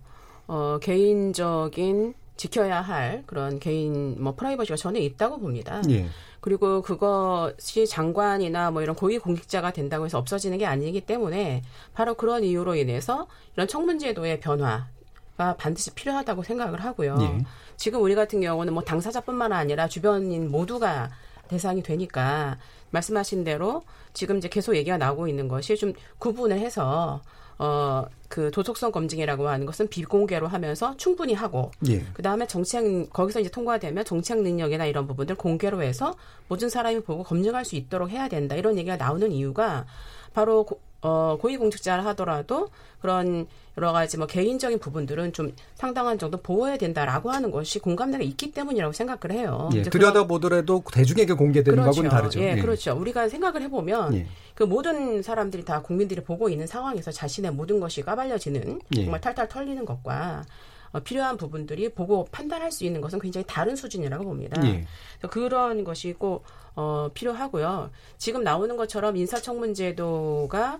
[0.48, 5.80] 어, 개인적인 지켜야 할 그런 개인 뭐 프라이버시가 저는 있다고 봅니다.
[5.92, 6.08] 예.
[6.40, 11.62] 그리고 그것이 장관이나 뭐 이런 고위 공직자가 된다고 해서 없어지는 게 아니기 때문에
[11.94, 17.18] 바로 그런 이유로 인해서 이런 청문제도의 변화가 반드시 필요하다고 생각을 하고요.
[17.22, 17.46] 예.
[17.78, 21.12] 지금 우리 같은 경우는 뭐 당사자뿐만 아니라 주변인 모두가
[21.48, 22.58] 대상이 되니까
[22.90, 27.22] 말씀하신 대로 지금 이제 계속 얘기가 나오고 있는 것이 좀 구분을 해서
[27.58, 32.04] 어, 그 도덕성 검증이라고 하는 것은 비공개로 하면서 충분히 하고, 예.
[32.14, 36.16] 그 다음에 정책, 거기서 이제 통과되면 정책 능력이나 이런 부분들 공개로 해서
[36.48, 38.56] 모든 사람이 보고 검증할 수 있도록 해야 된다.
[38.56, 39.86] 이런 얘기가 나오는 이유가
[40.34, 46.78] 바로 고, 어, 고위공직자를 하더라도 그런 여러 가지 뭐 개인적인 부분들은 좀 상당한 정도 보호해야
[46.78, 49.70] 된다라고 하는 것이 공감대가 있기 때문이라고 생각을 해요.
[49.74, 52.02] 예, 들여다보더라도 대중에게 공개되는 그렇죠.
[52.02, 52.40] 거하고는 다르죠.
[52.42, 52.96] 예, 예, 그렇죠.
[52.96, 54.28] 우리가 생각을 해보면 예.
[54.62, 59.02] 그 모든 사람들이 다 국민들이 보고 있는 상황에서 자신의 모든 것이 까발려지는 예.
[59.02, 60.44] 정말 탈탈 털리는 것과
[60.92, 64.64] 어, 필요한 부분들이 보고 판단할 수 있는 것은 굉장히 다른 수준이라고 봅니다.
[64.68, 64.86] 예.
[65.32, 66.44] 그런 것이 꼭
[66.76, 67.90] 어, 필요하고요.
[68.20, 70.80] 지금 나오는 것처럼 인사청문제도가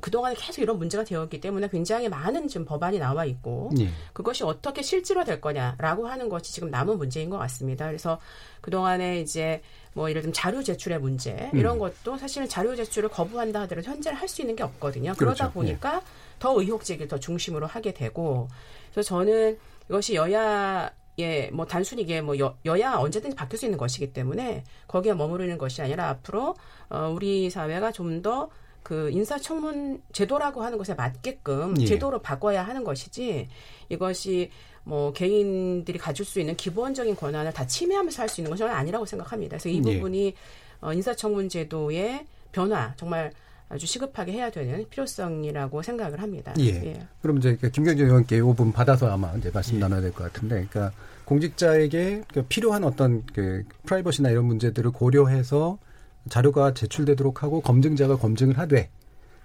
[0.00, 3.90] 그동안에 계속 이런 문제가 되었기 때문에 굉장히 많은 지금 법안이 나와 있고 예.
[4.12, 7.86] 그것이 어떻게 실제로 될 거냐라고 하는 것이 지금 남은 문제인 것 같습니다.
[7.86, 8.18] 그래서
[8.60, 9.62] 그동안에 이제
[9.94, 11.58] 뭐 예를 들면 자료 제출의 문제 음.
[11.58, 15.14] 이런 것도 사실은 자료 제출을 거부한다 하더라도 현재는 할 수 있는 게 없거든요.
[15.16, 15.52] 그러다 그렇죠.
[15.52, 16.00] 보니까 예.
[16.38, 18.48] 더 의혹 제기를 더 중심으로 하게 되고
[18.92, 23.76] 그래서 저는 이것이 여야 예, 뭐 단순히 이게 뭐 여, 여야 언제든지 바뀔 수 있는
[23.76, 26.54] 것이기 때문에 거기에 머무르는 것이 아니라 앞으로
[26.88, 28.50] 어, 우리 사회가 좀 더
[28.82, 31.86] 그 인사청문 제도라고 하는 것에 맞게끔 예.
[31.86, 33.48] 제도로 바꿔야 하는 것이지
[33.88, 34.50] 이것이
[34.84, 39.58] 뭐 개인들이 가질 수 있는 기본적인 권한을 다 침해하면서 할 수 있는 것은 아니라고 생각합니다.
[39.58, 39.94] 그래서 이 예.
[39.96, 40.34] 부분이 예.
[40.80, 43.32] 어, 인사청문 제도의 변화 정말
[43.68, 46.52] 아주 시급하게 해야 되는 필요성이라고 생각을 합니다.
[46.58, 46.66] 예.
[46.66, 47.06] 예.
[47.22, 49.78] 그럼 이제 그 김경진 의원께 이 부분 받아서 아마 이제 말씀 예.
[49.80, 50.92] 나눠야 될 것 같은데, 그러니까
[51.24, 55.78] 공직자에게 그 필요한 어떤 그 프라이버시나 이런 문제들을 고려해서
[56.28, 58.90] 자료가 제출되도록 하고 검증자가 검증을 하되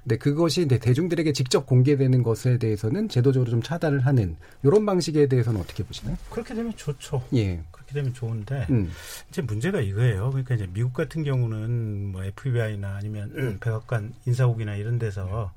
[0.05, 5.59] 근데 그것이 이제 대중들에게 직접 공개되는 것에 대해서는 제도적으로 좀 차단을 하는 이런 방식에 대해서는
[5.59, 6.15] 어떻게 보시나요?
[6.29, 7.23] 그렇게 되면 좋죠.
[7.33, 7.59] 예.
[7.71, 8.91] 그렇게 되면 좋은데 음.
[9.29, 10.29] 이제 문제가 이거예요.
[10.29, 13.57] 그러니까 이제 미국 같은 경우는 뭐 FBI나 아니면 음.
[13.59, 15.51] 백악관 인사국이나 이런 데서 뭐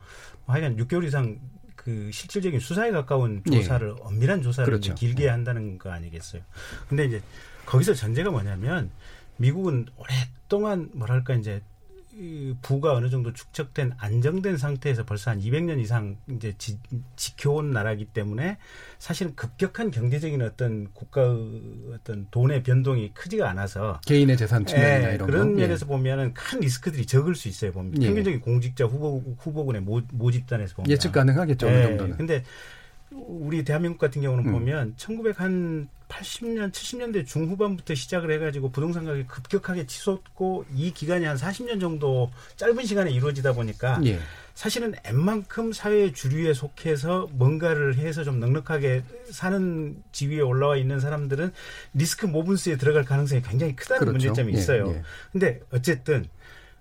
[0.46, 1.38] 하여간 6개월 이상
[1.76, 3.56] 그 실질적인 수사에 가까운 예.
[3.56, 4.02] 조사를 예.
[4.02, 4.94] 엄밀한 조사를 그렇죠.
[4.94, 5.28] 길게 예.
[5.28, 6.40] 한다는 거 아니겠어요.
[6.88, 7.20] 근데 이제
[7.66, 8.90] 거기서 전제가 뭐냐면
[9.36, 11.60] 미국은 오랫동안 뭐랄까 이제
[12.62, 16.78] 부가 어느 정도 축적된 안정된 상태에서 벌써 한 200년 이상 이제 지,
[17.16, 18.58] 지켜온 나라기 때문에
[18.98, 21.36] 사실은 급격한 경제적인 어떤 국가의
[21.94, 25.60] 어떤 돈의 변동이 크지가 않아서 개인의 재산 측면이나 예, 이런 그런 거?
[25.60, 25.66] 예.
[25.66, 25.88] 면에서 예.
[25.88, 27.72] 보면은 큰 리스크들이 적을 수 있어요.
[27.72, 28.06] 보면 예.
[28.06, 31.68] 평균적인 공직자 후보 후보군의 모, 모집단에서 보면 예측 가능하겠죠.
[31.68, 31.72] 예.
[31.72, 32.16] 어느 정도는.
[32.16, 32.44] 근데
[33.26, 34.52] 우리 대한민국 같은 경우는 음.
[34.52, 41.80] 보면 1900한 80년, 70년대 중후반부터 시작을 해가지고 부동산 가격이 급격하게 치솟고 이 기간이 한 40년
[41.80, 44.18] 정도 짧은 시간에 이루어지다 보니까 예.
[44.54, 51.52] 사실은 웬만큼 사회 주류에 속해서 뭔가를 해서 좀 넉넉하게 사는 지위에 올라와 있는 사람들은
[51.94, 54.12] 리스크 모분스에 들어갈 가능성이 굉장히 크다는 그렇죠.
[54.12, 54.88] 문제점이 예, 있어요.
[54.90, 55.02] 예.
[55.30, 56.26] 근데 어쨌든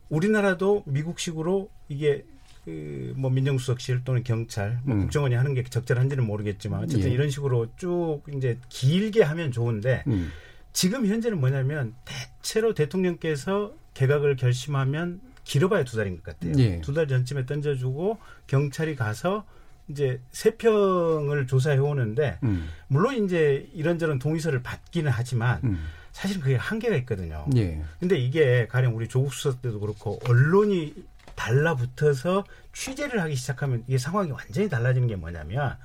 [0.10, 2.26] 우리나라도 미국식으로 이게
[2.68, 5.02] 그 뭐 민정수석실 또는 경찰, 뭐 음.
[5.02, 7.14] 국정원이 하는 게 적절한지는 모르겠지만 어쨌든 예.
[7.14, 10.32] 이런 식으로 쭉 이제 길게 하면 좋은데 음.
[10.74, 16.54] 지금 현재는 뭐냐면 대체로 대통령께서 개각을 결심하면 길어봐야 두 달인 것 같아요.
[16.58, 16.82] 예.
[16.82, 19.46] 두달 전쯤에 던져주고 경찰이 가서
[19.90, 22.68] 이제 세평을 조사해 오는데 음.
[22.88, 25.86] 물론 이제 이런저런 동의서를 받기는 하지만 음.
[26.12, 27.46] 사실 그게 한계가 있거든요.
[27.56, 27.82] 예.
[28.00, 30.94] 근데 이게 가령 우리 조국 수석 때도 그렇고 언론이
[31.38, 35.78] 달라붙어서 취재를 하기 시작하면 이게 상황이 완전히 달라지는 게 뭐냐면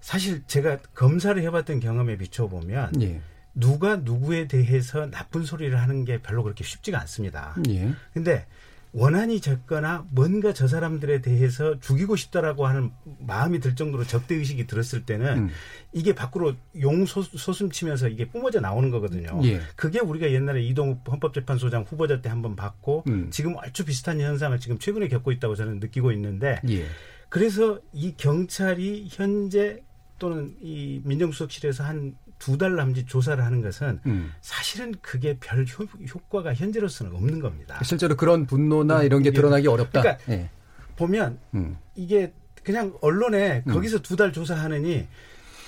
[0.00, 3.22] 사실 제가 검사를 해봤던 경험에 비춰보면 예.
[3.54, 7.56] 누가 누구에 대해서 나쁜 소리를 하는 게 별로 그렇게 쉽지가 않습니다.
[7.68, 7.92] 예.
[8.12, 8.46] 근데
[8.92, 15.06] 원한이 적거나 뭔가 저 사람들에 대해서 죽이고 싶다라고 하는 마음이 들 정도로 적대 의식이 들었을
[15.06, 15.50] 때는 음.
[15.92, 19.40] 이게 밖으로 용소숨 치면서 이게 뿜어져 나오는 거거든요.
[19.44, 19.60] 예.
[19.76, 23.28] 그게 우리가 옛날에 이동욱 헌법재판소장 후보자 때 한번 봤고 음.
[23.30, 26.86] 지금 아주 비슷한 현상을 지금 최근에 겪고 있다고 저는 느끼고 있는데 예.
[27.28, 29.82] 그래서 이 경찰이 현재
[30.18, 34.32] 또는 이 민정수석실에서 한 두 달 남짓 조사를 하는 것은 음.
[34.40, 35.86] 사실은 그게 별 효,
[36.28, 37.78] 과가 현재로서는 없는 겁니다.
[37.84, 40.00] 실제로 그런 분노나 음, 이런 게 드러나기 어렵다.
[40.00, 40.50] 그러니까 네.
[40.96, 41.76] 보면 음.
[41.94, 42.32] 이게
[42.64, 43.72] 그냥 언론에 음.
[43.72, 45.06] 거기서 두 달 조사하느니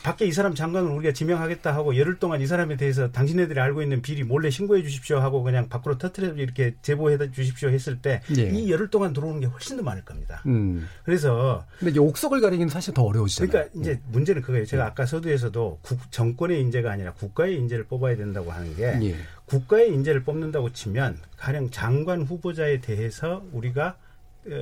[0.03, 4.03] 밖에 이 사람 장관을 우리가 지명하겠다 하고 열흘 동안 이 사람에 대해서 당신네들이 알고 있는
[4.03, 8.69] 비리 몰래 신고해 주십시오 하고 그냥 밖으로 터트려 이렇게 제보해 주십시오 했을 때이 예.
[8.69, 10.43] 열흘 동안 들어오는 게 훨씬 더 많을 겁니다.
[10.47, 10.88] 음.
[11.05, 13.51] 그래서 근데 옥석을 가리기는 사실 더 어려우시잖아요.
[13.51, 14.12] 그러니까 이제 음.
[14.12, 14.67] 문제는 그거예요.
[14.67, 19.17] 제가 아까 서두에서도 국, 정권의 인재가 아니라 국가의 인재를 뽑아야 된다고 하는 게 예.
[19.45, 23.97] 국가의 인재를 뽑는다고 치면 가령 장관 후보자에 대해서 우리가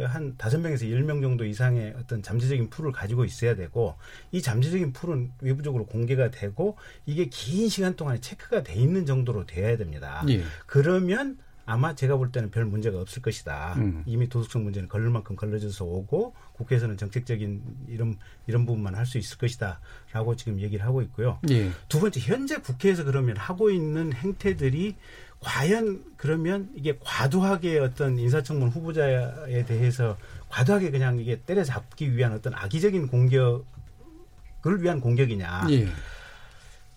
[0.07, 3.95] 한 다섯 명에서 열 명 정도 이상의 어떤 잠재적인 풀을 가지고 있어야 되고
[4.31, 9.77] 이 잠재적인 풀은 외부적으로 공개가 되고 이게 긴 시간 동안에 체크가 돼 있는 정도로 돼야
[9.77, 10.23] 됩니다.
[10.29, 10.43] 예.
[10.67, 13.75] 그러면 아마 제가 볼 때는 별 문제가 없을 것이다.
[13.79, 14.03] 음.
[14.05, 18.17] 이미 도덕성 문제는 걸릴 만큼 걸러져서 오고 국회에서는 정책적인 이런
[18.49, 21.39] 이런 부분만 할 수 있을 것이다라고 지금 얘기를 하고 있고요.
[21.51, 21.71] 예.
[21.89, 24.97] 두 번째 현재 국회에서 그러면 하고 있는 행태들이
[25.41, 30.17] 과연 그러면 이게 과도하게 어떤 인사청문 후보자에 대해서
[30.49, 33.65] 과도하게 그냥 이게 때려잡기 위한 어떤 악의적인 공격을
[34.83, 35.67] 위한 공격이냐.
[35.71, 35.89] 예.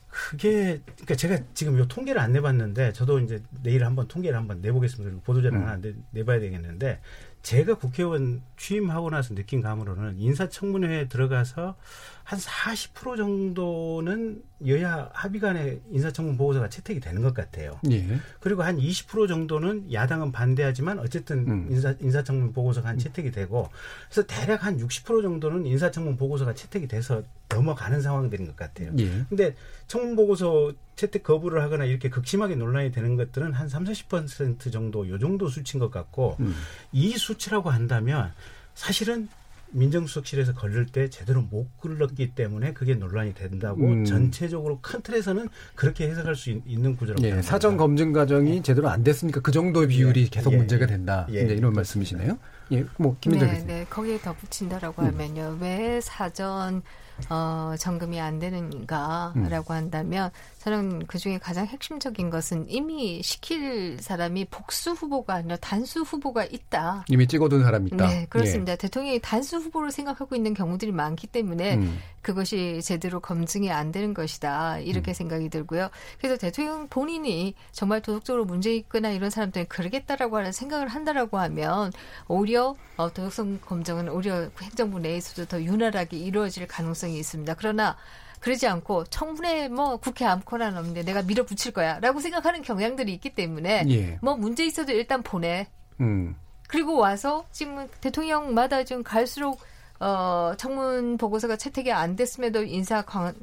[0.10, 5.22] 그게 그러니까 제가 지금 요 통계를 안 내봤는데 저도 이제 내일 한번 통계를 한번 내보겠습니다.
[5.24, 5.62] 보도자료 음.
[5.64, 7.00] 하나 내, 내봐야 되겠는데
[7.44, 11.76] 제가 국회의원 취임하고 나서 느낀 감으로는 인사청문회에 들어가서
[12.24, 17.80] 한 40% 정도는 여야 합의 간의 인사청문 보고서가 채택이 되는 것 같아요.
[17.92, 18.18] 예.
[18.40, 21.68] 그리고 한 20% 정도는 야당은 반대하지만 어쨌든 음.
[21.70, 23.70] 인사, 인사청문 보고서가 한 채택이 되고
[24.10, 28.92] 그래서 대략 한 60% 정도는 인사청문 보고서가 채택이 돼서 넘어가는 상황들인 것 같아요.
[28.98, 29.26] 예.
[29.30, 29.56] 근데
[29.88, 35.20] 청문 보고서 채택 거부를 하거나 이렇게 극심하게 논란이 되는 것들은 한 30, 40% 정도 요
[35.20, 36.56] 정도 수치인 것 같고 음.
[36.92, 38.34] 이 수치라고 한다면
[38.74, 39.28] 사실은
[39.74, 44.06] 민정수석실에서 걸릴 때 제대로 못 걸렀기 때문에 그게 논란이 된다고 음.
[44.06, 49.04] 전체적으로 큰 틀에서는 그렇게 해석할 수 있, 는 구조라고 예, 사전 검증 과정이 제대로 안
[49.04, 51.28] 됐으니까 그 정도의 비율이 예, 계속 예, 문제가 된다.
[51.32, 52.38] 예, 이제 이런 말씀이시네요.
[52.72, 55.08] 예, 뭐 김민정 네, 네, 거기에 덧붙인다라고 음.
[55.08, 56.84] 하면요, 왜 사전
[57.30, 59.76] 어, 점검이 안 되는가라고 음.
[59.76, 60.32] 한다면
[60.64, 67.04] 저는 그 중에 가장 핵심적인 것은 이미 시킬 사람이 복수 후보가 아니라 단수 후보가 있다.
[67.10, 68.08] 이미 찍어둔 사람이 있다.
[68.08, 68.72] 네, 그렇습니다.
[68.72, 68.78] 예.
[68.78, 72.00] 대통령이 단수 후보를 생각하고 있는 경우들이 많기 때문에 음.
[72.22, 74.80] 그것이 제대로 검증이 안 되는 것이다.
[74.80, 75.14] 이렇게 음.
[75.14, 75.90] 생각이 들고요.
[76.18, 81.92] 그래서 대통령 본인이 정말 도덕적으로 문제 있거나 이런 사람들은 그러겠다라고 하는 생각을 한다라고 하면
[82.30, 87.54] 오히려 어, 도덕성 검증은 오히려 행정부 내에서도 더 윤활하게 이루어질 가능성이 있습니다.
[87.56, 87.98] 그러나
[88.44, 94.20] 그러지 않고 청문회 뭐 국회 아무거나 없는데 내가 밀어붙일 거야라고 생각하는 경향들이 있기 때문에 예.
[94.22, 95.68] 뭐 문제 있어도 일단 보내.
[96.02, 96.36] 음.
[96.68, 99.62] 그리고 와서 지금 대통령마다 지금 갈수록
[100.02, 103.34] 어, 청문 보고서가 채택이 안 됐음에도 인사 강,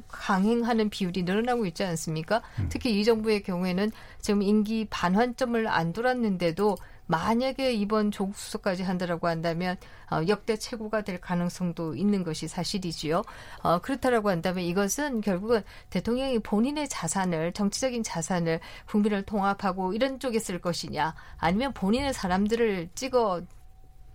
[0.43, 2.43] 행하는 비율이 늘어나고 있지 않습니까?
[2.59, 2.67] 음.
[2.69, 6.77] 특히 이 정부의 경우에는 지금 임기 반환점을 안 돌았는데도
[7.11, 9.75] 만약에 이번 조국 수석까지 한다라고 한다면
[10.09, 13.21] 어, 역대 최고가 될 가능성도 있는 것이 사실이지요.
[13.63, 20.59] 어, 그렇다라고 한다면 이것은 결국은 대통령이 본인의 자산을 정치적인 자산을 국민을 통합하고 이런 쪽에 쓸
[20.59, 23.41] 것이냐 아니면 본인의 사람들을 찍어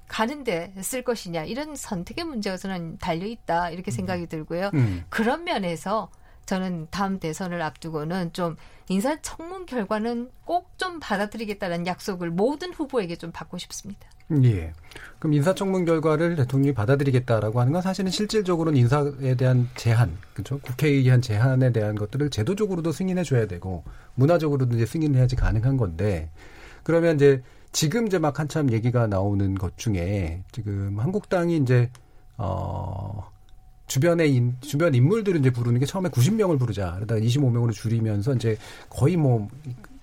[0.09, 4.70] 가는데 쓸 것이냐 이런 선택의 문제가 저는 달려 있다 이렇게 생각이 들고요.
[4.72, 5.04] 음.
[5.11, 6.11] 그런 면에서
[6.46, 8.56] 저는 다음 대선을 앞두고는 좀
[8.88, 14.09] 인사 청문 결과는 꼭 좀 받아들이겠다는 약속을 모든 후보에게 좀 받고 싶습니다.
[14.42, 14.72] 예.
[15.18, 20.59] 그럼 인사청문 결과를 대통령이 받아들이겠다라고 하는 건 사실은 실질적으로는 인사에 대한 제한, 그렇죠?
[20.59, 26.30] 국회에 의한 제한에 대한 것들을 제도적으로도 승인해 줘야 되고 문화적으로도 이제 승인해야지 가능한 건데
[26.82, 31.90] 그러면 이제 지금 이제 막 한참 얘기가 나오는 것 중에 지금 한국당이 이제
[32.37, 33.30] 어
[33.87, 36.94] 주변의 인, 주변 인물들을 이제 부르는 게 처음에 90명을 부르자.
[36.96, 38.57] 그러다가 25명으로 줄이면서 이제
[38.88, 39.49] 거의 뭐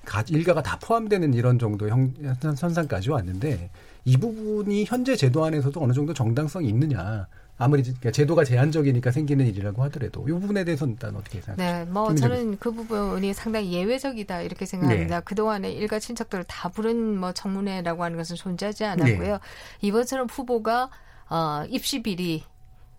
[0.05, 2.13] 가, 일가가 다 포함되는 이런 정도 형,
[2.55, 3.69] 선상까지 왔는데
[4.05, 7.27] 이 부분이 현재 제도 안에서도 어느 정도 정당성이 있느냐.
[7.55, 11.85] 아무리 그러니까 제도가 제한적이니까 생기는 일이라고 하더라도 이 부분에 대해서는 일단 어떻게 생각하세요?
[11.85, 15.19] 네, 뭐 저는 그 부분이 상당히 예외적이다 이렇게 생각합니다.
[15.19, 15.23] 네.
[15.23, 19.33] 그동안에 일가 친척들을 다 부른 뭐 청문회라고 하는 것은 존재하지 않았고요.
[19.33, 19.39] 네.
[19.81, 20.89] 이번처럼 후보가
[21.29, 22.43] 어, 입시 비리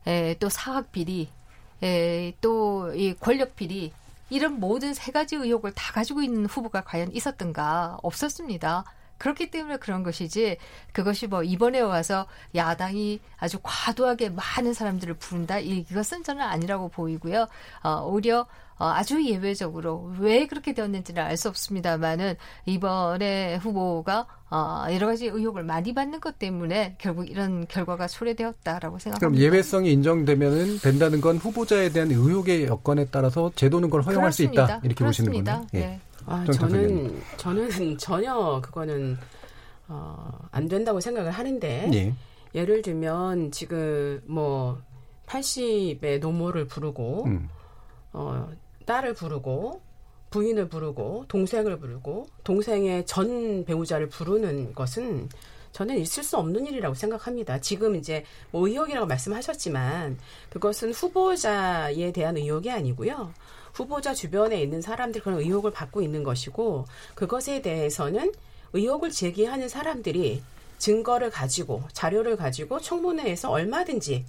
[0.06, 1.28] 에, 또 사학 비리,
[2.40, 3.92] 또 이 권력 비리
[4.30, 8.84] 이런 모든 세 가지 의혹을 다 가지고 있는 후보가 과연 있었던가 없었습니다.
[9.18, 10.56] 그렇기 때문에 그런 것이지
[10.92, 17.46] 그것이 뭐 이번에 와서 야당이 아주 과도하게 많은 사람들을 부른다 이것은 저는 아니라고 보이고요.
[17.82, 18.46] 어, 오히려
[18.78, 22.34] 어, 아주 예외적으로 왜 그렇게 되었는지는 알 수 없습니다만은
[22.66, 29.18] 이번에 후보가 어, 여러 가지 의혹을 많이 받는 것 때문에 결국 이런 결과가 초래되었다라고 생각합니다.
[29.18, 34.66] 그럼 예외성이 인정되면 된다는 건 후보자에 대한 의혹의 여건에 따라서 제도는 걸 허용할 그렇습니다.
[34.66, 35.60] 수 있다 이렇게 그렇습니다.
[35.60, 35.90] 보시는 거네요.
[35.92, 36.00] 예.
[36.26, 39.18] 아, 저는 저는 전혀 그거는
[39.88, 42.14] 어, 안 된다고 생각을 하는데 예.
[42.54, 44.78] 예를 들면 지금 뭐
[45.26, 47.48] 80의 노모를 부르고 음.
[48.12, 48.48] 어,
[48.86, 49.80] 딸을 부르고
[50.30, 55.28] 부인을 부르고 동생을 부르고 동생의 전 배우자를 부르는 것은
[55.72, 57.60] 저는 있을 수 없는 일이라고 생각합니다.
[57.60, 60.18] 지금 이제 뭐 의혹이라고 말씀하셨지만
[60.50, 63.32] 그것은 후보자에 대한 의혹이 아니고요.
[63.72, 68.32] 후보자 주변에 있는 사람들 그런 의혹을 받고 있는 것이고 그것에 대해서는
[68.72, 70.42] 의혹을 제기하는 사람들이
[70.78, 74.24] 증거를 가지고 자료를 가지고 청문회에서 얼마든지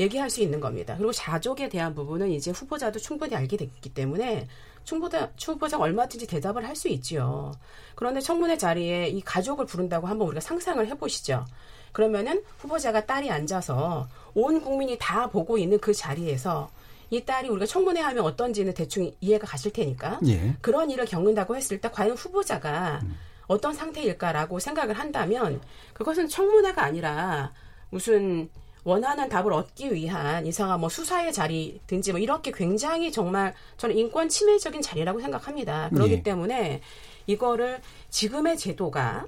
[0.00, 0.94] 얘기할 수 있는 겁니다.
[0.96, 4.46] 그리고 자족에 대한 부분은 이제 후보자도 충분히 알게 됐기 때문에
[4.84, 7.52] 충보자, 후보자가 얼마든지 대답을 할 수 있지요.
[7.94, 11.44] 그런데 청문회 자리에 이 가족을 부른다고 한번 우리가 상상을 해보시죠.
[11.92, 16.70] 그러면은 후보자가 딸이 앉아서 온 국민이 다 보고 있는 그 자리에서
[17.10, 20.54] 이 딸이 우리가 청문회 하면 어떤지는 대충 이해가 가실 테니까 예.
[20.60, 23.16] 그런 일을 겪는다고 했을 때 과연 후보자가 음.
[23.46, 25.60] 어떤 상태일까라고 생각을 한다면
[25.94, 27.52] 그것은 청문회가 아니라
[27.90, 28.50] 무슨
[28.88, 34.80] 원하는 답을 얻기 위한 이상한 뭐 수사의 자리든지 뭐 이렇게 굉장히 정말 저는 인권 침해적인
[34.80, 35.90] 자리라고 생각합니다.
[35.90, 36.22] 그렇기 예.
[36.22, 36.80] 때문에
[37.26, 39.26] 이거를 지금의 제도가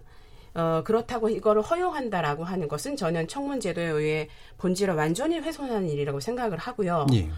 [0.54, 7.06] 어, 그렇다고 이거를 허용한다라고 하는 것은 저는 청문제도에 의해 본질을 완전히 훼손하는 일이라고 생각을 하고요.
[7.12, 7.28] 예.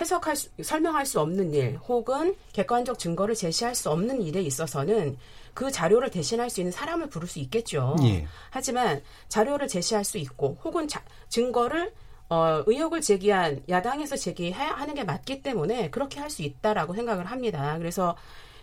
[0.00, 5.18] 해석할 수, 설명할 수 없는 일 혹은 객관적 증거를 제시할 수 없는 일에 있어서는
[5.54, 7.96] 그 자료를 대신할 수 있는 사람을 부를 수 있겠죠.
[8.02, 8.26] 예.
[8.50, 11.92] 하지만 자료를 제시할 수 있고 혹은 자, 증거를
[12.28, 17.76] 어, 의혹을 제기한 야당에서 제기하는 게 맞기 때문에 그렇게 할 수 있다라고 생각을 합니다.
[17.78, 18.16] 그래서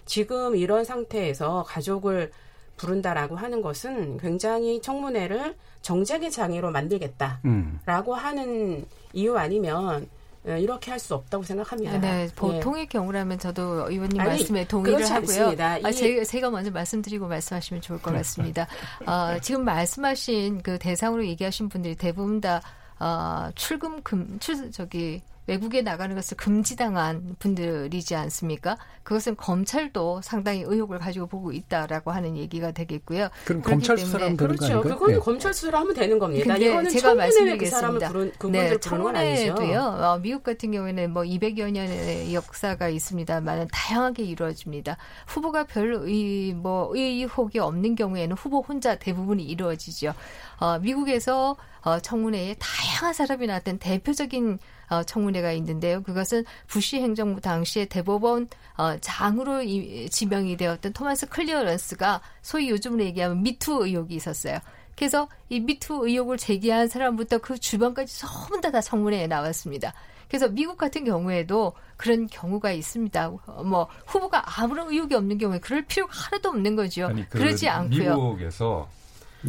[0.06, 2.32] 지금 이런 상태에서 가족을
[2.76, 7.80] 부른다라고 하는 것은 굉장히 청문회를 정쟁의 장애로 만들겠다라고 음.
[8.18, 12.00] 하는 이유 아니면 예, 이렇게 할 수 없다고 생각합니다.
[12.00, 12.86] 네, 보통의 예.
[12.86, 15.56] 경우라면 저도 의원님 아니, 말씀에 동의를 하고요.
[15.84, 18.68] 아, 제, 제가 먼저 말씀드리고 말씀하시면 좋을 것 같습니다.
[19.06, 22.62] 어, 지금 말씀하신 그 대상으로 얘기하신 분들이 대부분 다
[23.00, 28.78] 어, 출금 금, 출, 저기, 외국에 나가는 것을 금지당한 분들이지 않습니까?
[29.04, 33.30] 그것은 검찰도 상당히 의혹을 가지고 보고 있다라고 하는 얘기가 되겠고요.
[33.46, 34.82] 그럼 검찰 수사를 하면 되는 그렇죠.
[34.82, 35.20] 그거는 네.
[35.20, 36.56] 검찰 수사를 하면 되는 겁니다.
[36.58, 37.58] 이거는 제가 말씀드리겠습니다.
[37.58, 39.82] 그 사람을 부른 네, 청문회도요.
[39.82, 44.98] 어, 미국 같은 경우에는 뭐 200여 년의 역사가 있습니다만 다양하게 이루어집니다.
[45.28, 50.14] 후보가 별 의, 뭐 의혹이 없는 경우에는 후보 혼자 대부분이 이루어지죠.
[50.62, 54.60] 어, 미국에서 어, 청문회에 다양한 사람이 나왔던 대표적인
[54.92, 56.04] 어, 청문회가 있는데요.
[56.04, 58.48] 그것은 부시 행정부 당시에 대법원
[58.78, 64.60] 어, 장으로 이, 지명이 되었던 토마스 클래런스가 소위 요즘으로 얘기하면 미투 의혹이 있었어요.
[64.96, 69.94] 그래서 이 미투 의혹을 제기한 사람부터 그 주변까지 전부 다, 다 청문회에 나왔습니다.
[70.28, 73.30] 그래서 미국 같은 경우에도 그런 경우가 있습니다.
[73.66, 77.08] 뭐 후보가 아무런 의혹이 없는 경우에 그럴 필요가 하나도 없는 거죠.
[77.08, 78.16] 아니, 그 그러지 않고요.
[78.16, 78.88] 미국에서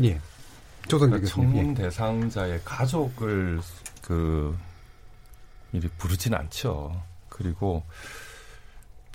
[0.02, 0.18] 예.
[0.88, 1.74] 그러니까 청문 예.
[1.74, 3.60] 대상자의 가족을
[4.02, 4.56] 그
[5.72, 7.02] 이리 부르진 않죠.
[7.28, 7.82] 그리고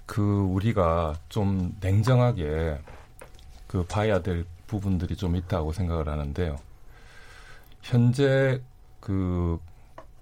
[0.06, 2.80] 그 우리가 좀 냉정하게
[3.68, 6.58] 그 봐야 될 부분들이 좀 있다고 생각을 하는데요.
[7.82, 8.62] 현재
[9.00, 9.60] 그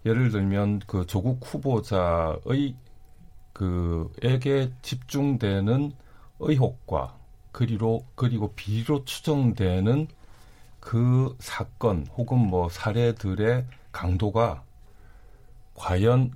[0.06, 2.76] 예를 들면 그 조국 후보자의
[3.54, 5.94] 그에게 집중되는
[6.40, 7.16] 의혹과
[7.52, 10.08] 그리로 그리고 비리로 추정되는
[10.86, 14.64] 그 사건 혹은 뭐 사례들의 강도가
[15.76, 16.32] 과연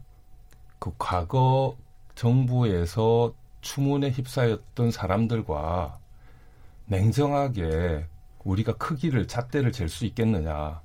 [0.79, 1.77] 그 과거
[2.15, 5.99] 정부에서 추문에 휩싸였던 사람들과
[6.87, 8.07] 냉정하게
[8.43, 10.81] 우리가 크기를 잣대를 잴 수 있겠느냐.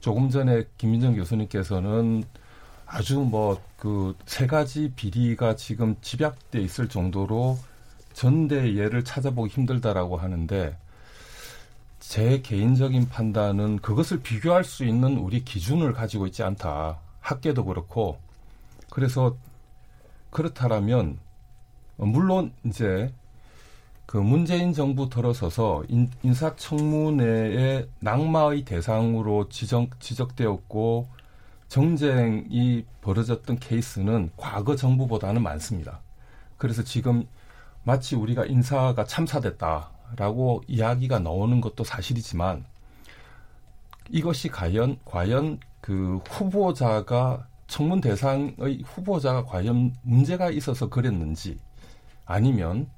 [0.00, 2.24] 조금 전에 김민정 교수님께서는
[2.86, 7.58] 아주 뭐 그 세 가지 비리가 지금 집약돼 있을 정도로
[8.14, 10.78] 전대 예를 찾아보기 힘들다라고 하는데
[12.08, 16.98] 제 개인적인 판단은 그것을 비교할 수 있는 우리 기준을 가지고 있지 않다.
[17.20, 18.18] 학계도 그렇고.
[18.90, 19.36] 그래서
[20.30, 21.18] 그렇다라면
[21.96, 23.12] 물론 이제
[24.06, 31.08] 그 문재인 정부 들어서서 인, 인사청문회의 낙마의 대상으로 지정, 지적되었고
[31.68, 35.98] 정쟁이 벌어졌던 케이스는 과거 정부보다는 많습니다.
[36.56, 37.26] 그래서 지금
[37.82, 39.95] 마치 우리가 인사가 참사됐다.
[40.16, 42.64] 라고 이야기가 나오는 것도 사실이지만
[44.10, 51.58] 이것이 과연 과연 그 후보자가 청문 대상의 후보자가 과연 문제가 있어서 그랬는지
[52.24, 52.88] 아니면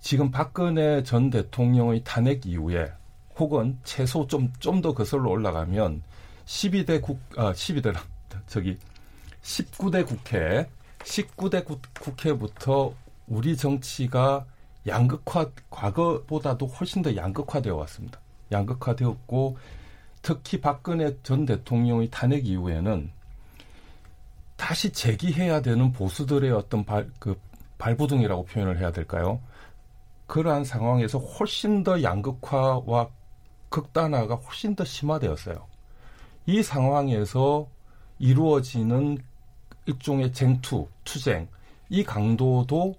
[0.00, 2.92] 지금 박근혜 전 대통령의 탄핵 이후에
[3.38, 6.02] 혹은 최소 좀 좀 더 거슬러 올라가면
[6.46, 7.94] 12대 국, 아, 12대,
[8.46, 8.76] 저기,
[9.42, 10.68] 19대 국회,
[10.98, 12.92] 19대 국, 국회부터
[13.28, 14.44] 우리 정치가
[14.86, 18.20] 양극화 과거보다도 훨씬 더 양극화되어 왔습니다.
[18.52, 19.58] 양극화되었고
[20.22, 23.10] 특히 박근혜 전 대통령의 탄핵 이후에는
[24.56, 27.38] 다시 재기해야 되는 보수들의 어떤 발, 그
[27.78, 29.40] 발부둥이라고 표현을 해야 될까요?
[30.26, 33.08] 그러한 상황에서 훨씬 더 양극화와
[33.70, 35.66] 극단화가 훨씬 더 심화되었어요.
[36.46, 37.68] 이 상황에서
[38.18, 39.18] 이루어지는
[39.86, 41.48] 일종의 쟁투, 투쟁,
[41.88, 42.94] 이 강도도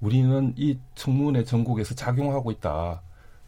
[0.00, 3.02] 우리는 이 청문회 전국에서 작용하고 있다.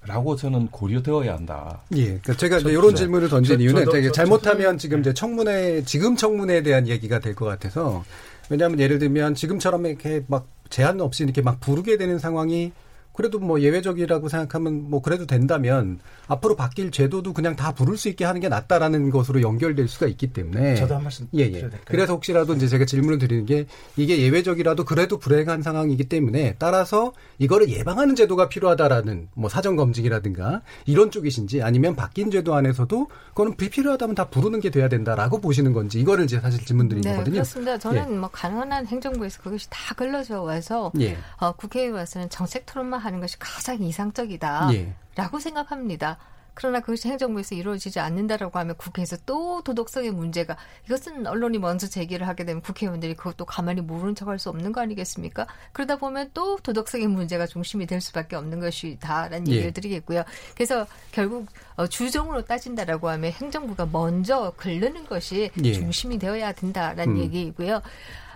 [0.06, 1.82] 라고 저는 고려되어야 한다.
[1.96, 2.04] 예.
[2.04, 2.94] 그러니까 제가 저, 이런 네.
[2.94, 7.44] 질문을 던진 저, 이유는 저, 잘못하면 지금 이제 청문회, 지금 청문회에 대한 얘기가 될 것
[7.44, 8.04] 같아서
[8.48, 12.72] 왜냐하면 예를 들면 지금처럼 이렇게 막 제한 없이 이렇게 막 부르게 되는 상황이
[13.18, 15.98] 그래도 뭐 예외적이라고 생각하면 뭐 그래도 된다면
[16.28, 20.28] 앞으로 바뀔 제도도 그냥 다 부를 수 있게 하는 게 낫다라는 것으로 연결될 수가 있기
[20.28, 21.68] 때문에 저도 한 말씀 예, 예.
[21.84, 23.66] 그래서 혹시라도 이제 제가 질문을 드리는 게
[23.96, 31.10] 이게 예외적이라도 그래도 불행한 상황이기 때문에 따라서 이거를 예방하는 제도가 필요하다라는 뭐 사전 검증이라든가 이런
[31.10, 36.22] 쪽이신지 아니면 바뀐 제도 안에서도 그거는 불필요하다면 다 부르는 게 돼야 된다라고 보시는 건지 이거를
[36.22, 37.32] 이제 사실 질문 드린 네, 거거든요.
[37.32, 37.78] 그렇습니다.
[37.78, 38.16] 저는 예.
[38.16, 41.18] 뭐 가능한 행정부에서 그것이 다 걸러져 와서 예.
[41.38, 44.70] 어, 국회에 와서는 정책 토론만 하는 것이 가장 이상적이다.
[44.74, 44.94] 예.
[45.16, 46.18] 라고 생각합니다.
[46.58, 50.56] 그러나 그것이 행정부에서 이루어지지 않는다라고 하면 국회에서 또 도덕성의 문제가
[50.86, 55.46] 이것은 언론이 먼저 제기를 하게 되면 국회의원들이 그것도 가만히 모르는 척할 수 없는 거 아니겠습니까?
[55.72, 59.52] 그러다 보면 또 도덕성의 문제가 중심이 될 수밖에 없는 것이다라는 예.
[59.52, 60.24] 얘기를 드리겠고요.
[60.54, 61.46] 그래서 결국
[61.76, 65.72] 어, 주종으로 따진다라고 하면 행정부가 먼저 긁는 것이 예.
[65.72, 67.18] 중심이 되어야 된다라는 음.
[67.18, 67.82] 얘기이고요.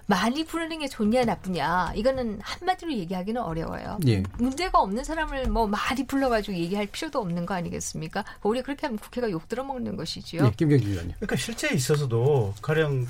[0.07, 3.99] 많이 부르는 게 좋냐 나쁘냐 이거는 한마디로 얘기하기는 어려워요.
[4.07, 4.23] 예.
[4.39, 8.25] 문제가 없는 사람을 뭐 많이 불러가지고 얘기할 필요도 없는 거 아니겠습니까?
[8.43, 10.43] 우리 그렇게 하면 국회가 욕 들어먹는 것이지요.
[10.45, 11.13] 네, 김경진 의원님.
[11.17, 13.07] 그러니까 실제 있어서도 가령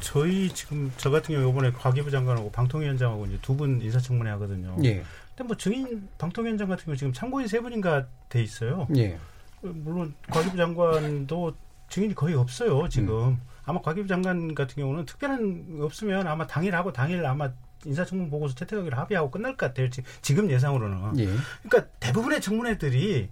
[0.00, 4.76] 저희 지금 저 같은 경우 이번에 과기부 장관하고 방통위원장하고 이제 두 분 인사청문회 하거든요.
[4.84, 5.02] 예.
[5.34, 8.86] 근데 뭐 증인 방통위원장 같은 경우 지금 참고인 세 분인가 돼 있어요.
[8.96, 9.18] 예.
[9.62, 11.54] 물론 과기부 장관도
[11.88, 13.28] 증인이 거의 없어요 지금.
[13.28, 13.40] 음.
[13.66, 17.50] 아마 과기부 장관 같은 경우는 특별한 없으면 아마 당일하고 당일 아마
[17.84, 19.88] 인사청문 보고서 채택하기로 합의하고 끝날 것 같아요.
[20.22, 21.18] 지금 예상으로는.
[21.18, 21.26] 예.
[21.62, 23.28] 그러니까 대부분의 청문회들이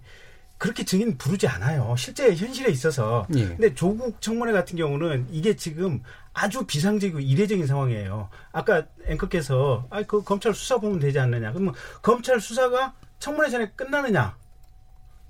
[0.57, 1.95] 그렇게 증인 부르지 않아요.
[1.97, 3.25] 실제 현실에 있어서.
[3.35, 3.47] 예.
[3.47, 6.01] 근데 조국 청문회 같은 경우는 이게 지금
[6.33, 8.29] 아주 비상적이고 이례적인 상황이에요.
[8.51, 11.51] 아까 앵커께서 아 그 검찰 수사 보면 되지 않느냐.
[11.53, 14.35] 그러면 검찰 수사가 청문회 전에 끝나느냐?